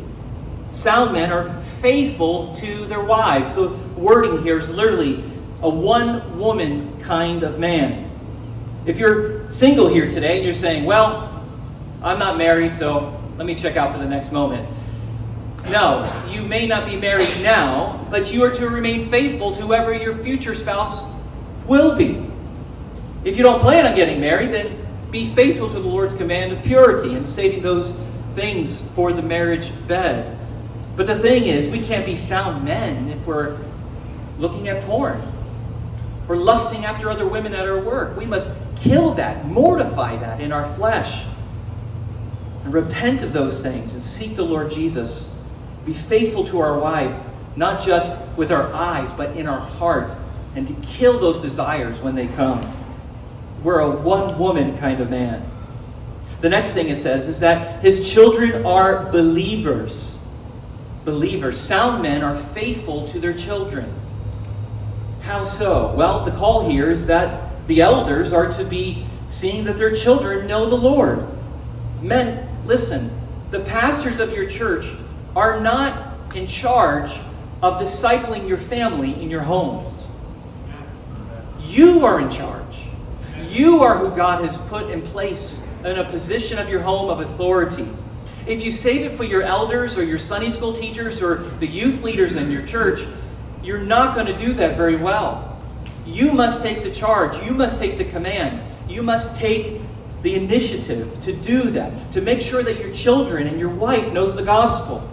sound 0.76 1.14
men 1.14 1.32
are 1.32 1.50
faithful 1.62 2.54
to 2.56 2.86
their 2.86 3.04
wives. 3.04 3.56
The 3.56 3.70
wording 3.98 4.44
here 4.44 4.58
is 4.58 4.70
literally 4.70 5.24
a 5.62 5.70
one 5.70 6.38
woman 6.38 7.00
kind 7.00 7.44
of 7.44 7.60
man. 7.60 8.10
If 8.86 9.00
you're 9.00 9.50
single 9.50 9.88
here 9.88 10.10
today 10.10 10.36
and 10.36 10.46
you're 10.46 10.54
saying, 10.54 10.86
well, 10.86 11.32
I'm 12.04 12.20
not 12.20 12.38
married, 12.38 12.74
so 12.74 13.14
let 13.38 13.46
me 13.46 13.56
check 13.56 13.75
out 13.75 13.92
for 13.92 14.00
the 14.00 14.08
next 14.08 14.32
moment. 14.32 14.68
No, 15.70 16.10
you 16.30 16.42
may 16.44 16.68
not 16.68 16.86
be 16.86 16.96
married 16.96 17.27
now, 17.42 18.08
but 18.12 18.32
you 18.32 18.44
are 18.44 18.51
to 18.51 18.70
remain 18.70 19.06
faithful 19.06 19.51
to 19.54 19.62
whoever 19.62 19.94
your 19.94 20.13
future 20.13 20.54
spouse 20.54 21.12
will 21.65 21.96
be. 21.98 22.24
If 23.24 23.38
you 23.38 23.44
don't 23.44 23.60
plan 23.60 23.88
on 23.88 23.96
getting 23.96 24.22
married, 24.22 24.54
then 24.54 24.77
be 25.10 25.25
faithful 25.25 25.68
to 25.70 25.80
the 25.80 25.88
Lord's 25.88 26.13
command 26.13 26.54
of 26.54 26.62
purity 26.63 27.15
and 27.15 27.27
saving 27.27 27.63
those 27.63 27.98
things 28.36 28.92
for 28.92 29.12
the 29.12 29.24
marriage 29.24 29.72
bed. 29.88 30.38
But 30.96 31.08
the 31.08 31.18
thing 31.18 31.46
is, 31.46 31.68
we 31.68 31.82
can't 31.82 32.06
be 32.06 32.15
sound 32.15 32.63
men 32.63 33.10
if 33.10 33.25
we're 33.25 33.58
looking 34.38 34.68
at 34.68 34.84
porn. 34.84 35.22
We're 36.27 36.38
lusting 36.38 36.86
after 36.86 37.10
other 37.10 37.27
women 37.27 37.54
at 37.54 37.68
our 37.68 37.80
work. 37.80 38.18
We 38.18 38.25
must 38.25 38.62
kill 38.75 39.13
that, 39.15 39.46
mortify 39.46 40.18
that 40.18 40.39
in 40.39 40.51
our 40.51 40.68
flesh, 40.68 41.25
repent 42.65 43.24
of 43.24 43.34
those 43.34 43.62
things 43.62 43.93
and 43.93 44.01
seek 44.03 44.36
the 44.36 44.43
Lord 44.43 44.72
Jesus 44.72 45.36
be 45.86 45.93
faithful 45.93 46.45
to 46.45 46.60
our 46.60 46.79
wife, 46.79 47.15
not 47.55 47.81
just 47.81 48.27
with 48.38 48.51
our 48.51 48.74
eyes, 48.74 49.13
but 49.13 49.38
in 49.38 49.45
our 49.48 49.60
heart, 49.60 50.13
and 50.55 50.67
to 50.67 50.74
kill 50.81 51.19
those 51.19 51.41
desires 51.41 52.01
when 52.01 52.15
they 52.15 52.27
come. 52.27 52.74
We're 53.63 53.79
a 53.79 53.91
one 53.91 54.38
woman 54.39 54.77
kind 54.77 55.00
of 55.00 55.10
man. 55.10 55.48
The 56.41 56.50
next 56.50 56.74
thing 56.74 56.89
it 56.89 56.98
says 56.98 57.27
is 57.27 57.39
that 57.39 57.84
his 57.84 58.12
children 58.12 58.65
are 58.65 59.12
believers. 59.12 60.24
Believers. 61.05 61.60
Sound 61.60 62.01
men 62.01 62.24
are 62.24 62.36
faithful 62.36 63.07
to 63.10 63.19
their 63.19 63.34
children. 63.34 63.86
How 65.22 65.43
so? 65.43 65.93
Well, 65.95 66.25
the 66.25 66.31
call 66.31 66.69
here 66.69 66.89
is 66.89 67.07
that 67.07 67.67
the 67.67 67.81
elders 67.81 68.34
are 68.34 68.51
to 68.53 68.63
be 68.63 69.05
seeing 69.27 69.65
that 69.65 69.77
their 69.77 69.93
children 69.93 70.48
know 70.48 70.67
the 70.67 70.75
Lord. 70.75 71.27
Men, 72.01 72.45
listen, 72.65 73.10
the 73.51 73.60
pastors 73.62 74.19
of 74.19 74.34
your 74.34 74.48
church 74.48 74.88
are 75.36 75.60
not 75.60 76.13
in 76.36 76.48
charge 76.48 77.19
of 77.62 77.81
discipling 77.81 78.48
your 78.48 78.57
family 78.57 79.19
in 79.22 79.29
your 79.29 79.41
homes. 79.41 80.07
You 81.62 82.05
are 82.05 82.19
in 82.19 82.29
charge. 82.29 82.86
You 83.50 83.81
are 83.81 83.98
who 83.98 84.15
God 84.15 84.43
has 84.43 84.57
put 84.57 84.89
in 84.89 85.01
place 85.01 85.65
in 85.84 85.98
a 85.98 86.03
position 86.03 86.57
of 86.57 86.69
your 86.69 86.81
home 86.81 87.10
of 87.10 87.19
authority. 87.19 87.88
If 88.48 88.63
you 88.63 88.72
save 88.72 89.05
it 89.05 89.15
for 89.15 89.24
your 89.24 89.41
elders 89.41 89.98
or 89.98 90.03
your 90.03 90.19
Sunday 90.19 90.50
school 90.50 90.74
teachers 90.74 91.22
or 91.22 91.38
the 91.60 91.67
youth 91.67 92.03
leaders 92.03 92.36
in 92.36 92.51
your 92.51 92.62
church, 92.62 93.05
you're 93.63 93.79
not 93.79 94.15
going 94.15 94.27
to 94.27 94.38
do 94.38 94.53
that 94.53 94.77
very 94.77 94.95
well. 94.95 95.60
You 96.05 96.31
must 96.31 96.62
take 96.62 96.84
the 96.84 96.91
charge. 96.91 97.41
You 97.43 97.53
must 97.53 97.79
take 97.79 97.98
the 97.98 98.05
command. 98.05 98.62
You 98.88 99.01
must 99.01 99.36
take 99.36 99.79
the 100.25 100.34
initiative 100.34 101.22
to 101.22 101.32
do 101.32 101.70
that, 101.70 102.12
to 102.12 102.20
make 102.20 102.41
sure 102.41 102.63
that 102.63 102.79
your 102.79 102.89
children 102.89 103.46
and 103.46 103.60
your 103.60 103.70
wife 103.70 104.12
knows 104.12 104.36
the 104.36 104.41
gospel, 104.41 105.08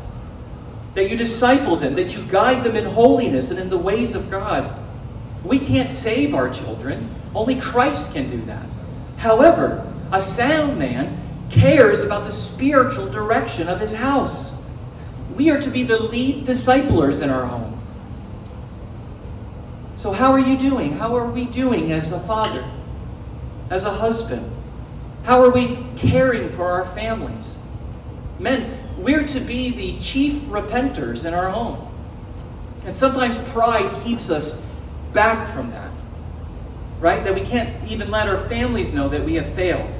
that 0.94 1.10
you 1.10 1.18
disciple 1.18 1.76
them, 1.76 1.94
that 1.96 2.16
you 2.16 2.22
guide 2.30 2.64
them 2.64 2.74
in 2.76 2.86
holiness 2.86 3.50
and 3.50 3.60
in 3.60 3.68
the 3.68 3.76
ways 3.76 4.14
of 4.14 4.30
God. 4.30 4.74
We 5.44 5.58
can't 5.58 5.90
save 5.90 6.34
our 6.34 6.48
children. 6.48 7.10
Only 7.34 7.60
Christ 7.60 8.14
can 8.14 8.30
do 8.30 8.38
that. 8.46 8.64
However, 9.18 9.86
a 10.10 10.22
sound 10.22 10.78
man 10.78 11.14
cares 11.50 12.02
about 12.02 12.24
the 12.24 12.32
spiritual 12.32 13.10
direction 13.10 13.68
of 13.68 13.80
his 13.80 13.92
house. 13.92 14.58
We 15.36 15.50
are 15.50 15.60
to 15.60 15.68
be 15.68 15.82
the 15.82 16.02
lead 16.02 16.46
disciplers 16.46 17.20
in 17.20 17.28
our 17.28 17.44
home. 17.44 17.78
So, 19.94 20.12
how 20.12 20.32
are 20.32 20.40
you 20.40 20.56
doing? 20.56 20.94
How 20.94 21.14
are 21.16 21.30
we 21.30 21.44
doing 21.44 21.92
as 21.92 22.12
a 22.12 22.20
father, 22.20 22.64
as 23.68 23.84
a 23.84 23.90
husband? 23.90 24.50
How 25.24 25.40
are 25.42 25.50
we 25.50 25.78
caring 25.96 26.48
for 26.48 26.64
our 26.64 26.84
families? 26.84 27.58
Men, 28.40 28.76
we're 28.96 29.26
to 29.28 29.40
be 29.40 29.70
the 29.70 30.00
chief 30.00 30.34
repenters 30.42 31.24
in 31.24 31.32
our 31.32 31.50
home. 31.50 31.88
And 32.84 32.94
sometimes 32.94 33.38
pride 33.52 33.94
keeps 33.96 34.30
us 34.30 34.66
back 35.12 35.46
from 35.54 35.70
that, 35.70 35.90
right? 36.98 37.22
That 37.22 37.34
we 37.34 37.42
can't 37.42 37.70
even 37.88 38.10
let 38.10 38.28
our 38.28 38.38
families 38.38 38.92
know 38.92 39.08
that 39.08 39.24
we 39.24 39.34
have 39.34 39.46
failed 39.46 39.92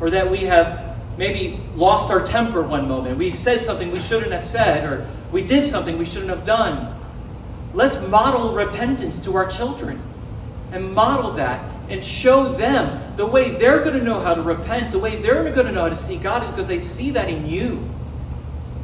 or 0.00 0.10
that 0.10 0.30
we 0.30 0.38
have 0.38 0.96
maybe 1.18 1.60
lost 1.74 2.10
our 2.10 2.24
temper 2.24 2.62
one 2.62 2.86
moment. 2.88 3.18
We 3.18 3.32
said 3.32 3.62
something 3.62 3.90
we 3.90 4.00
shouldn't 4.00 4.32
have 4.32 4.46
said 4.46 4.84
or 4.84 5.08
we 5.32 5.42
did 5.42 5.64
something 5.64 5.98
we 5.98 6.04
shouldn't 6.04 6.30
have 6.30 6.44
done. 6.44 6.94
Let's 7.74 8.00
model 8.08 8.54
repentance 8.54 9.18
to 9.24 9.34
our 9.34 9.48
children 9.48 10.00
and 10.70 10.94
model 10.94 11.32
that 11.32 11.64
and 11.92 12.02
show 12.02 12.48
them 12.48 13.16
the 13.16 13.26
way 13.26 13.50
they're 13.50 13.84
going 13.84 13.98
to 13.98 14.02
know 14.02 14.18
how 14.18 14.34
to 14.34 14.40
repent, 14.40 14.90
the 14.90 14.98
way 14.98 15.16
they're 15.16 15.44
going 15.52 15.66
to 15.66 15.72
know 15.72 15.82
how 15.82 15.88
to 15.90 15.96
see 15.96 16.16
God 16.16 16.42
is 16.42 16.50
because 16.50 16.66
they 16.66 16.80
see 16.80 17.10
that 17.10 17.28
in 17.28 17.46
you. 17.46 17.86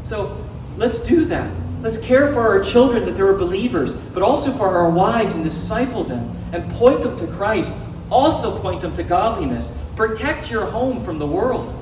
So 0.02 0.44
let's 0.76 1.00
do 1.00 1.24
that. 1.24 1.50
Let's 1.80 1.96
care 1.96 2.30
for 2.32 2.40
our 2.40 2.62
children 2.62 3.06
that 3.06 3.16
they're 3.16 3.32
believers, 3.32 3.94
but 3.94 4.22
also 4.22 4.52
for 4.52 4.68
our 4.68 4.90
wives 4.90 5.36
and 5.36 5.44
disciple 5.44 6.04
them 6.04 6.36
and 6.52 6.70
point 6.72 7.00
them 7.00 7.18
to 7.18 7.26
Christ. 7.28 7.78
Also 8.10 8.58
point 8.60 8.82
them 8.82 8.94
to 8.97 9.02
godliness. 9.02 9.76
Protect 9.97 10.50
your 10.50 10.66
home 10.66 11.02
from 11.02 11.18
the 11.18 11.26
world 11.26 11.75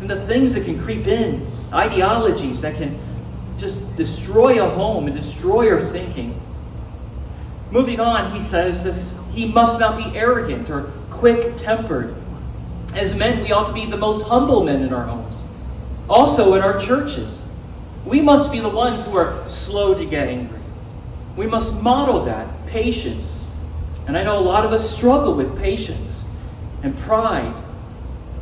and 0.00 0.10
the 0.10 0.20
things 0.26 0.54
that 0.54 0.64
can 0.64 0.80
creep 0.80 1.06
in, 1.06 1.46
ideologies 1.72 2.60
that 2.62 2.76
can 2.76 2.98
just 3.58 3.96
destroy 3.96 4.60
a 4.64 4.68
home 4.68 5.06
and 5.06 5.16
destroy 5.16 5.72
our 5.72 5.80
thinking. 5.80 6.40
Moving 7.70 8.00
on, 8.00 8.32
he 8.32 8.40
says 8.40 8.82
this 8.82 9.24
he 9.32 9.46
must 9.46 9.78
not 9.78 9.96
be 9.96 10.16
arrogant 10.16 10.70
or 10.70 10.84
quick 11.10 11.56
tempered. 11.56 12.14
As 12.94 13.14
men, 13.14 13.42
we 13.42 13.52
ought 13.52 13.66
to 13.66 13.72
be 13.72 13.86
the 13.86 13.96
most 13.96 14.26
humble 14.26 14.64
men 14.64 14.82
in 14.82 14.92
our 14.92 15.04
homes, 15.04 15.44
also 16.08 16.54
in 16.54 16.62
our 16.62 16.78
churches. 16.78 17.46
We 18.06 18.22
must 18.22 18.50
be 18.50 18.60
the 18.60 18.68
ones 18.68 19.04
who 19.04 19.16
are 19.16 19.46
slow 19.46 19.94
to 19.94 20.04
get 20.06 20.28
angry. 20.28 20.58
We 21.36 21.46
must 21.46 21.82
model 21.82 22.24
that 22.24 22.48
patience. 22.66 23.46
And 24.06 24.16
I 24.16 24.22
know 24.22 24.38
a 24.38 24.40
lot 24.40 24.64
of 24.64 24.72
us 24.72 24.96
struggle 24.96 25.34
with 25.34 25.58
patience 25.58 26.24
and 26.82 26.96
pride. 26.96 27.54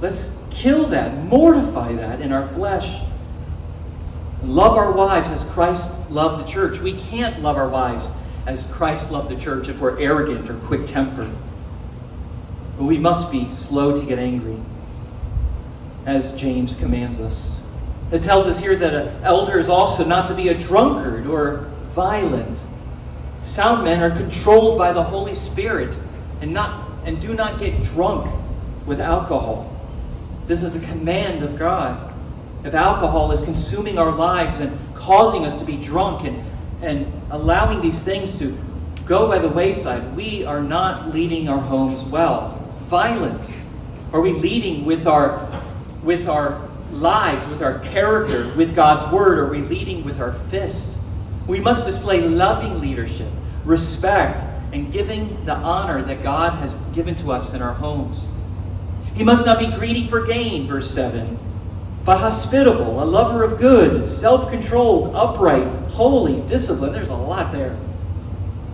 Let's 0.00 0.36
kill 0.50 0.84
that, 0.86 1.24
mortify 1.24 1.94
that 1.94 2.20
in 2.20 2.32
our 2.32 2.46
flesh. 2.46 3.02
Love 4.42 4.76
our 4.76 4.92
wives 4.92 5.30
as 5.32 5.42
Christ 5.44 6.10
loved 6.10 6.44
the 6.44 6.48
church. 6.48 6.78
We 6.78 6.92
can't 6.92 7.42
love 7.42 7.56
our 7.56 7.68
wives 7.68 8.12
as 8.46 8.72
Christ 8.72 9.10
loved 9.10 9.28
the 9.28 9.36
church 9.36 9.68
if 9.68 9.80
we're 9.80 9.98
arrogant 9.98 10.48
or 10.48 10.54
quick 10.54 10.86
tempered. 10.86 11.30
But 12.78 12.84
we 12.84 12.98
must 12.98 13.32
be 13.32 13.50
slow 13.52 13.98
to 13.98 14.06
get 14.06 14.18
angry, 14.18 14.58
as 16.04 16.32
James 16.36 16.74
commands 16.74 17.20
us. 17.20 17.60
It 18.12 18.22
tells 18.22 18.46
us 18.46 18.60
here 18.60 18.76
that 18.76 18.94
an 18.94 19.24
elder 19.24 19.58
is 19.58 19.68
also 19.68 20.04
not 20.04 20.28
to 20.28 20.34
be 20.34 20.48
a 20.48 20.56
drunkard 20.56 21.26
or 21.26 21.68
violent. 21.90 22.62
Sound 23.42 23.84
men 23.84 24.00
are 24.00 24.14
controlled 24.16 24.78
by 24.78 24.92
the 24.92 25.02
Holy 25.02 25.34
Spirit 25.34 25.98
and 26.40 26.52
not 26.52 26.86
and 27.04 27.20
do 27.20 27.34
not 27.34 27.58
get 27.60 27.82
drunk 27.84 28.26
with 28.86 29.00
alcohol. 29.00 29.72
This 30.46 30.62
is 30.62 30.76
a 30.76 30.86
command 30.86 31.42
of 31.42 31.56
God. 31.56 32.12
If 32.64 32.74
alcohol 32.74 33.30
is 33.30 33.40
consuming 33.40 33.96
our 33.96 34.10
lives 34.10 34.58
and 34.58 34.76
causing 34.94 35.44
us 35.44 35.56
to 35.58 35.64
be 35.64 35.76
drunk 35.76 36.24
and, 36.26 36.42
and 36.82 37.10
allowing 37.30 37.80
these 37.80 38.02
things 38.02 38.38
to 38.38 38.56
go 39.06 39.28
by 39.28 39.38
the 39.38 39.48
wayside, 39.48 40.16
we 40.16 40.44
are 40.44 40.62
not 40.62 41.08
leading 41.08 41.48
our 41.48 41.60
homes 41.60 42.02
well. 42.04 42.50
Violent. 42.88 43.50
Are 44.12 44.20
we 44.20 44.32
leading 44.32 44.84
with 44.84 45.06
our 45.06 45.48
with 46.02 46.28
our 46.28 46.60
lives, 46.92 47.46
with 47.48 47.62
our 47.62 47.80
character, 47.80 48.52
with 48.56 48.76
God's 48.76 49.12
word? 49.12 49.38
Are 49.38 49.50
we 49.50 49.58
leading 49.60 50.04
with 50.04 50.20
our 50.20 50.32
fist? 50.32 50.96
We 51.46 51.60
must 51.60 51.86
display 51.86 52.20
loving 52.20 52.80
leadership, 52.80 53.30
respect, 53.64 54.44
and 54.72 54.92
giving 54.92 55.44
the 55.44 55.54
honor 55.54 56.02
that 56.02 56.22
God 56.22 56.54
has 56.58 56.74
given 56.94 57.14
to 57.16 57.32
us 57.32 57.54
in 57.54 57.62
our 57.62 57.74
homes. 57.74 58.26
He 59.14 59.24
must 59.24 59.46
not 59.46 59.58
be 59.58 59.66
greedy 59.66 60.06
for 60.06 60.24
gain, 60.26 60.66
verse 60.66 60.90
7, 60.90 61.38
but 62.06 62.20
hospitable, 62.20 63.02
a 63.02 63.04
lover 63.04 63.42
of 63.42 63.58
good, 63.58 64.06
self 64.06 64.48
controlled, 64.48 65.12
upright, 65.14 65.66
holy, 65.90 66.40
disciplined. 66.46 66.94
There's 66.94 67.08
a 67.08 67.16
lot 67.16 67.50
there. 67.52 67.76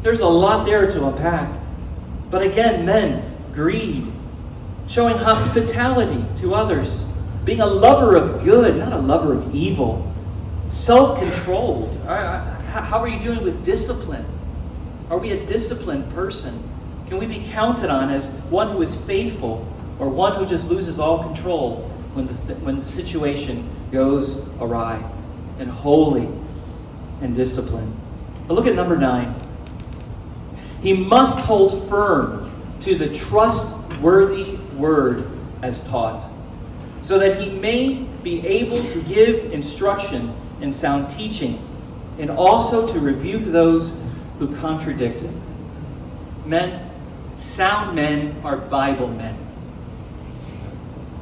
There's 0.02 0.20
a 0.20 0.28
lot 0.28 0.66
there 0.66 0.88
to 0.90 1.06
unpack. 1.06 1.50
But 2.30 2.42
again, 2.42 2.84
men, 2.84 3.24
greed, 3.54 4.12
showing 4.86 5.16
hospitality 5.16 6.22
to 6.42 6.54
others, 6.54 7.04
being 7.46 7.62
a 7.62 7.66
lover 7.66 8.16
of 8.16 8.44
good, 8.44 8.76
not 8.76 8.92
a 8.92 8.98
lover 8.98 9.32
of 9.32 9.54
evil, 9.54 10.12
self 10.68 11.18
controlled. 11.18 11.96
How 12.04 12.98
are 12.98 13.08
you 13.08 13.18
doing 13.18 13.42
with 13.42 13.64
discipline? 13.64 14.26
Are 15.08 15.16
we 15.16 15.30
a 15.30 15.46
disciplined 15.46 16.12
person? 16.12 16.68
Can 17.08 17.16
we 17.16 17.24
be 17.24 17.46
counted 17.48 17.88
on 17.88 18.10
as 18.10 18.28
one 18.50 18.68
who 18.68 18.82
is 18.82 18.94
faithful 19.06 19.66
or 19.98 20.10
one 20.10 20.36
who 20.36 20.46
just 20.46 20.68
loses 20.68 20.98
all 20.98 21.22
control 21.22 21.88
when 22.14 22.26
the, 22.26 22.34
th- 22.34 22.58
when 22.60 22.76
the 22.76 22.84
situation 22.84 23.68
goes 23.90 24.48
awry 24.60 25.02
and 25.58 25.70
holy 25.70 26.28
and 27.20 27.34
disciplined? 27.34 27.94
But 28.46 28.54
look 28.54 28.66
at 28.66 28.74
number 28.74 28.96
nine. 28.96 29.34
He 30.82 30.92
must 30.92 31.40
hold 31.40 31.88
firm 31.88 32.50
to 32.80 32.94
the 32.96 33.14
trustworthy 33.14 34.56
word 34.76 35.30
as 35.62 35.86
taught, 35.88 36.24
so 37.00 37.18
that 37.18 37.40
he 37.40 37.50
may 37.50 38.04
be 38.22 38.44
able 38.46 38.82
to 38.82 39.00
give 39.02 39.52
instruction 39.52 40.34
in 40.60 40.72
sound 40.72 41.10
teaching, 41.10 41.60
and 42.18 42.30
also 42.30 42.92
to 42.92 43.00
rebuke 43.00 43.44
those 43.44 43.98
who 44.38 44.54
contradict 44.56 45.22
it. 45.22 45.30
Men, 46.44 46.90
sound 47.36 47.94
men 47.94 48.34
are 48.44 48.56
Bible 48.56 49.08
men. 49.08 49.36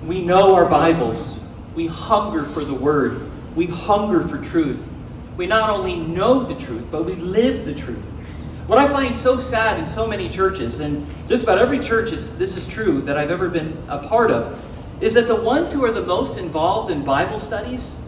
We 0.05 0.25
know 0.25 0.55
our 0.55 0.65
Bibles. 0.65 1.39
We 1.75 1.87
hunger 1.87 2.45
for 2.45 2.65
the 2.65 2.73
Word. 2.73 3.21
We 3.55 3.67
hunger 3.67 4.27
for 4.27 4.39
truth. 4.39 4.91
We 5.37 5.47
not 5.47 5.69
only 5.69 5.95
know 5.97 6.43
the 6.43 6.55
truth, 6.55 6.87
but 6.91 7.05
we 7.05 7.17
live 7.17 7.67
the 7.67 7.75
truth. 7.75 8.03
What 8.67 8.79
I 8.79 8.89
find 8.89 9.15
so 9.15 9.37
sad 9.37 9.79
in 9.79 9.85
so 9.85 10.07
many 10.07 10.31
churches, 10.31 10.81
and 10.81 11.07
just 11.29 11.43
about 11.45 11.59
every 11.59 11.81
church 11.81 12.13
this 12.13 12.57
is 12.57 12.67
true 12.67 13.03
that 13.03 13.19
I've 13.19 13.31
ever 13.31 13.51
been 13.51 13.77
a 13.89 13.99
part 13.99 14.31
of, 14.31 14.59
is 15.03 15.13
that 15.15 15.29
the 15.29 15.37
ones 15.37 15.75
who 15.75 15.85
are 15.85 15.93
the 15.93 16.07
most 16.07 16.39
involved 16.39 16.91
in 16.91 17.05
Bible 17.05 17.39
studies, 17.39 18.03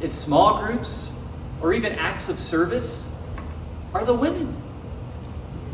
in 0.00 0.10
small 0.12 0.64
groups, 0.64 1.12
or 1.60 1.74
even 1.74 1.92
acts 1.92 2.30
of 2.30 2.38
service 2.38 3.06
are 3.92 4.04
the 4.06 4.14
women. 4.14 4.46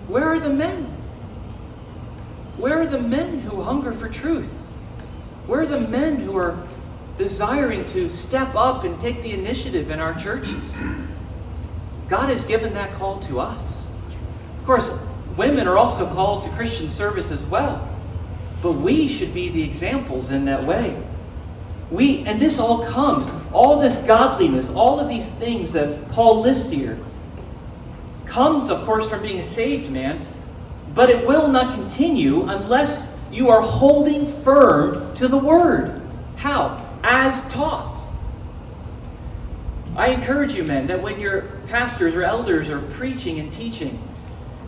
Where 0.08 0.24
are 0.24 0.40
the 0.40 0.50
men? 0.50 0.84
Where 2.56 2.80
are 2.80 2.86
the 2.86 3.00
men 3.00 3.40
who 3.40 3.62
hunger 3.62 3.92
for 3.92 4.08
truth? 4.08 4.63
Where 5.46 5.60
are 5.60 5.66
the 5.66 5.80
men 5.80 6.16
who 6.16 6.36
are 6.36 6.58
desiring 7.18 7.86
to 7.88 8.08
step 8.08 8.54
up 8.54 8.84
and 8.84 9.00
take 9.00 9.22
the 9.22 9.32
initiative 9.32 9.90
in 9.90 10.00
our 10.00 10.14
churches? 10.14 10.82
God 12.08 12.28
has 12.28 12.44
given 12.44 12.74
that 12.74 12.94
call 12.94 13.20
to 13.20 13.40
us. 13.40 13.86
Of 14.58 14.66
course, 14.66 15.04
women 15.36 15.66
are 15.66 15.76
also 15.76 16.06
called 16.06 16.42
to 16.44 16.50
Christian 16.50 16.88
service 16.88 17.30
as 17.30 17.44
well. 17.46 17.88
But 18.62 18.72
we 18.72 19.08
should 19.08 19.34
be 19.34 19.50
the 19.50 19.62
examples 19.62 20.30
in 20.30 20.46
that 20.46 20.64
way. 20.64 21.00
We, 21.90 22.24
and 22.24 22.40
this 22.40 22.58
all 22.58 22.86
comes, 22.86 23.30
all 23.52 23.78
this 23.78 24.02
godliness, 24.06 24.70
all 24.70 24.98
of 24.98 25.08
these 25.08 25.30
things 25.30 25.74
that 25.74 26.08
Paul 26.08 26.40
lists 26.40 26.70
here, 26.70 26.98
comes, 28.24 28.70
of 28.70 28.84
course, 28.86 29.08
from 29.08 29.22
being 29.22 29.38
a 29.38 29.42
saved 29.42 29.92
man, 29.92 30.26
but 30.94 31.10
it 31.10 31.26
will 31.26 31.48
not 31.48 31.74
continue 31.74 32.48
unless 32.48 33.13
you 33.34 33.50
are 33.50 33.60
holding 33.60 34.26
firm 34.26 35.14
to 35.16 35.26
the 35.26 35.36
word. 35.36 36.00
How? 36.36 36.80
As 37.02 37.48
taught. 37.52 38.00
I 39.96 40.08
encourage 40.08 40.54
you, 40.54 40.64
men, 40.64 40.86
that 40.86 41.02
when 41.02 41.20
your 41.20 41.42
pastors 41.68 42.14
or 42.14 42.22
elders 42.22 42.70
are 42.70 42.80
preaching 42.80 43.38
and 43.38 43.52
teaching, 43.52 44.00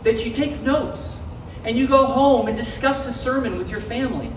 that 0.03 0.25
you 0.25 0.31
take 0.31 0.61
notes 0.61 1.19
and 1.63 1.77
you 1.77 1.87
go 1.87 2.05
home 2.05 2.47
and 2.47 2.55
discuss 2.55 3.05
the 3.05 3.13
sermon 3.13 3.57
with 3.57 3.69
your 3.69 3.81
family. 3.81 4.31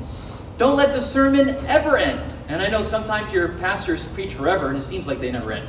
Don't 0.59 0.77
let 0.77 0.93
the 0.93 1.03
sermon 1.03 1.51
ever 1.67 1.97
end. 1.97 2.21
And 2.49 2.61
I 2.61 2.69
know 2.69 2.83
sometimes 2.83 3.33
your 3.33 3.49
pastors 3.49 4.07
preach 4.09 4.35
forever 4.35 4.69
and 4.69 4.79
it 4.79 4.83
seems 4.83 5.07
like 5.07 5.21
they 5.21 5.31
never 5.31 5.53
end. 5.53 5.69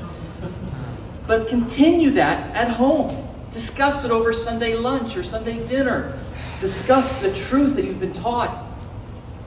But 1.28 1.48
continue 1.48 2.12
that 2.12 2.56
at 2.56 2.70
home. 2.72 3.16
Discuss 3.52 4.06
it 4.06 4.12
over 4.12 4.34
Sunday 4.34 4.76
lunch 4.76 5.16
or 5.16 5.24
Sunday 5.24 5.66
dinner. 5.68 6.18
Discuss 6.62 7.24
the 7.24 7.34
truth 7.34 7.76
that 7.76 7.86
you've 7.86 8.00
been 8.00 8.14
taught. 8.14 8.64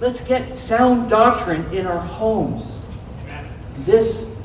Let's 0.01 0.27
get 0.27 0.59
sound 0.59 1.09
doctrine 1.09 1.65
in 1.73 1.87
our 1.87 2.01
homes. 2.01 2.85
This 3.79 4.37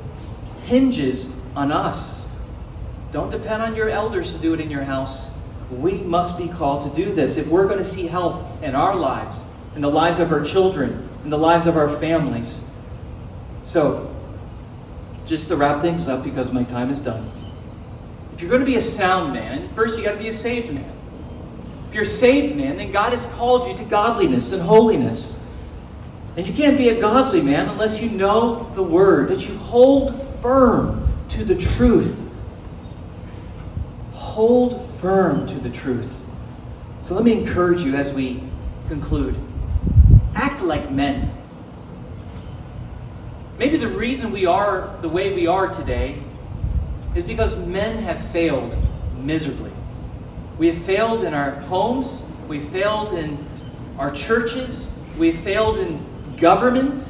hinges 0.65 1.35
on 1.55 1.71
us. 1.71 2.31
Don't 3.11 3.31
depend 3.31 3.63
on 3.63 3.75
your 3.75 3.89
elders 3.89 4.35
to 4.35 4.39
do 4.39 4.53
it 4.53 4.59
in 4.59 4.69
your 4.69 4.83
house. 4.83 5.35
We 5.71 6.03
must 6.03 6.37
be 6.37 6.47
called 6.47 6.83
to 6.83 6.95
do 6.95 7.11
this 7.11 7.37
if 7.37 7.47
we're 7.47 7.65
going 7.65 7.79
to 7.79 7.85
see 7.85 8.05
health 8.05 8.63
in 8.63 8.75
our 8.75 8.95
lives, 8.95 9.47
in 9.75 9.81
the 9.81 9.89
lives 9.89 10.19
of 10.19 10.31
our 10.31 10.43
children, 10.43 11.09
in 11.23 11.31
the 11.31 11.37
lives 11.39 11.65
of 11.65 11.75
our 11.75 11.89
families. 11.89 12.63
So, 13.65 14.15
just 15.25 15.47
to 15.47 15.55
wrap 15.55 15.81
things 15.81 16.07
up 16.07 16.23
because 16.23 16.51
my 16.51 16.63
time 16.63 16.91
is 16.91 17.01
done. 17.01 17.31
If 18.33 18.41
you're 18.41 18.49
going 18.49 18.61
to 18.61 18.65
be 18.65 18.77
a 18.77 18.81
sound 18.81 19.33
man, 19.33 19.67
first 19.69 19.97
you 19.97 20.05
got 20.05 20.13
to 20.13 20.19
be 20.19 20.27
a 20.27 20.33
saved 20.33 20.71
man. 20.71 20.98
If 21.89 21.95
you're 21.95 22.05
saved 22.05 22.55
man, 22.55 22.77
then 22.77 22.91
God 22.91 23.11
has 23.11 23.25
called 23.33 23.67
you 23.67 23.75
to 23.75 23.83
godliness 23.83 24.53
and 24.53 24.61
holiness. 24.61 25.43
And 26.37 26.47
you 26.47 26.53
can't 26.53 26.77
be 26.77 26.89
a 26.89 27.01
godly 27.01 27.41
man 27.41 27.67
unless 27.67 27.99
you 27.99 28.11
know 28.11 28.71
the 28.75 28.83
word, 28.83 29.29
that 29.29 29.49
you 29.49 29.55
hold 29.55 30.15
firm 30.41 31.11
to 31.29 31.43
the 31.43 31.55
truth. 31.55 32.17
Hold 34.13 34.87
firm 34.99 35.47
to 35.47 35.55
the 35.55 35.69
truth. 35.69 36.25
So 37.01 37.15
let 37.15 37.23
me 37.23 37.33
encourage 37.33 37.81
you 37.81 37.95
as 37.95 38.13
we 38.13 38.43
conclude 38.87 39.35
act 40.35 40.61
like 40.61 40.89
men. 40.91 41.29
Maybe 43.57 43.77
the 43.77 43.89
reason 43.89 44.31
we 44.31 44.45
are 44.45 44.95
the 45.01 45.09
way 45.09 45.33
we 45.33 45.47
are 45.47 45.67
today 45.67 46.17
is 47.13 47.25
because 47.25 47.57
men 47.65 48.03
have 48.03 48.21
failed 48.31 48.77
miserably. 49.17 49.68
We 50.59 50.67
have 50.67 50.77
failed 50.77 51.23
in 51.23 51.33
our 51.33 51.51
homes, 51.51 52.29
we 52.49 52.59
have 52.59 52.67
failed 52.67 53.13
in 53.13 53.37
our 53.97 54.11
churches, 54.11 54.93
we 55.17 55.31
have 55.31 55.41
failed 55.41 55.77
in 55.77 56.05
government 56.35 57.09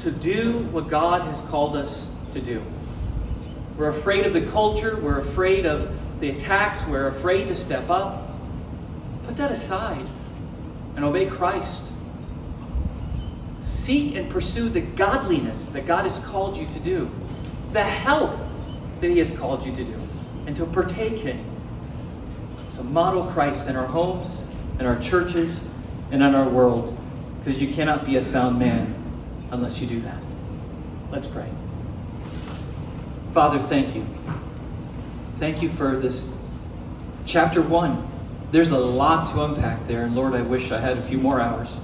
to 0.00 0.10
do 0.10 0.58
what 0.72 0.88
God 0.88 1.22
has 1.22 1.40
called 1.42 1.76
us 1.76 2.12
to 2.32 2.40
do. 2.40 2.60
We're 3.76 3.90
afraid 3.90 4.26
of 4.26 4.32
the 4.32 4.40
culture, 4.50 4.96
we're 4.96 5.20
afraid 5.20 5.64
of 5.64 5.88
the 6.18 6.30
attacks, 6.30 6.84
we're 6.88 7.06
afraid 7.06 7.46
to 7.48 7.54
step 7.54 7.88
up. 7.88 8.28
Put 9.22 9.36
that 9.36 9.52
aside 9.52 10.04
and 10.96 11.04
obey 11.04 11.26
Christ. 11.26 11.92
Seek 13.60 14.16
and 14.16 14.28
pursue 14.28 14.68
the 14.68 14.80
godliness 14.80 15.70
that 15.70 15.86
God 15.86 16.02
has 16.02 16.18
called 16.18 16.56
you 16.56 16.66
to 16.66 16.80
do, 16.80 17.08
the 17.70 17.84
health 17.84 18.40
that 19.00 19.08
He 19.08 19.20
has 19.20 19.38
called 19.38 19.64
you 19.64 19.72
to 19.72 19.84
do, 19.84 20.00
and 20.48 20.56
to 20.56 20.66
partake 20.66 21.24
in. 21.24 21.53
So 22.74 22.82
model 22.82 23.22
Christ 23.22 23.68
in 23.68 23.76
our 23.76 23.86
homes, 23.86 24.50
in 24.80 24.86
our 24.86 24.98
churches, 24.98 25.62
and 26.10 26.24
in 26.24 26.34
our 26.34 26.48
world, 26.48 26.98
because 27.38 27.62
you 27.62 27.72
cannot 27.72 28.04
be 28.04 28.16
a 28.16 28.22
sound 28.22 28.58
man 28.58 28.92
unless 29.52 29.80
you 29.80 29.86
do 29.86 30.00
that. 30.00 30.18
Let's 31.12 31.28
pray. 31.28 31.48
Father, 33.32 33.60
thank 33.60 33.94
you. 33.94 34.04
Thank 35.36 35.62
you 35.62 35.68
for 35.68 35.96
this 35.96 36.36
chapter 37.24 37.62
one. 37.62 38.08
There's 38.50 38.72
a 38.72 38.78
lot 38.78 39.30
to 39.30 39.44
unpack 39.44 39.86
there, 39.86 40.02
and 40.02 40.16
Lord, 40.16 40.34
I 40.34 40.42
wish 40.42 40.72
I 40.72 40.80
had 40.80 40.98
a 40.98 41.02
few 41.02 41.18
more 41.18 41.40
hours. 41.40 41.80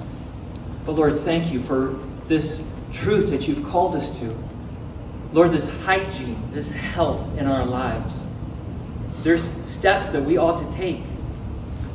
But 0.85 0.96
Lord, 0.96 1.14
thank 1.14 1.53
you 1.53 1.61
for 1.61 2.00
this 2.26 2.74
truth 2.92 3.31
that 3.31 3.46
you've 3.46 3.64
called 3.64 3.94
us 3.94 4.18
to. 4.18 4.37
Lord, 5.33 5.53
this 5.53 5.68
hygiene, 5.85 6.50
this 6.50 6.72
health 6.72 7.38
in 7.38 7.46
our 7.46 7.64
lives. 7.64 8.26
There's 9.22 9.50
steps 9.66 10.12
that 10.12 10.22
we 10.22 10.38
ought 10.38 10.59
to 10.59 10.76
take 10.76 11.02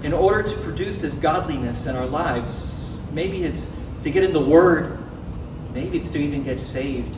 in 0.03 0.13
order 0.13 0.47
to 0.47 0.57
produce 0.57 1.01
this 1.01 1.15
godliness 1.15 1.88
in 1.88 1.95
our 1.95 2.05
lives. 2.05 3.03
Maybe 3.11 3.43
it's 3.43 3.75
to 4.03 4.11
get 4.11 4.23
in 4.23 4.33
the 4.33 4.45
Word, 4.45 4.99
maybe 5.73 5.97
it's 5.97 6.09
to 6.11 6.19
even 6.19 6.43
get 6.43 6.59
saved, 6.59 7.17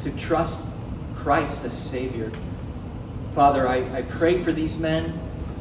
to 0.00 0.10
trust 0.16 0.70
Christ 1.14 1.64
as 1.66 1.76
Savior. 1.76 2.32
Father, 3.32 3.68
I, 3.68 3.98
I 3.98 4.02
pray 4.02 4.38
for 4.38 4.52
these 4.52 4.78
men. 4.78 5.20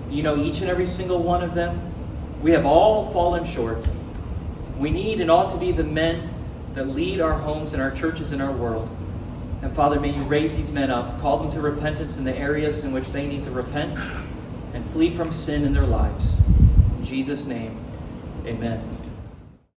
You 0.10 0.24
know 0.24 0.38
each 0.38 0.62
and 0.62 0.70
every 0.70 0.86
single 0.86 1.22
one 1.22 1.44
of 1.44 1.56
them. 1.56 1.94
We 2.42 2.52
have 2.52 2.66
all 2.66 3.12
fallen 3.12 3.44
short. 3.44 3.86
We 4.78 4.92
need 4.92 5.20
and 5.20 5.30
ought 5.30 5.52
to 5.52 5.58
be 5.58 5.74
the 5.74 5.84
men 5.84 6.30
that 6.74 6.88
lead 6.88 7.20
our 7.20 7.34
homes 7.34 7.74
and 7.74 7.82
our 7.82 7.92
churches 7.92 8.32
and 8.32 8.42
our 8.42 8.52
world. 8.52 8.95
And 9.66 9.74
Father, 9.74 10.00
may 10.00 10.16
you 10.16 10.22
raise 10.22 10.56
these 10.56 10.72
men 10.72 10.92
up, 10.92 11.20
call 11.20 11.40
them 11.40 11.52
to 11.54 11.60
repentance 11.60 12.20
in 12.20 12.24
the 12.24 12.38
areas 12.38 12.84
in 12.84 12.92
which 12.92 13.12
they 13.12 13.26
need 13.26 13.46
to 13.46 13.50
repent, 13.50 14.00
and 14.76 14.86
flee 14.86 15.10
from 15.10 15.32
sin 15.32 15.64
in 15.64 15.74
their 15.74 15.88
lives. 15.88 16.40
In 17.00 17.04
Jesus' 17.04 17.48
name, 17.48 17.84
amen. 18.46 18.95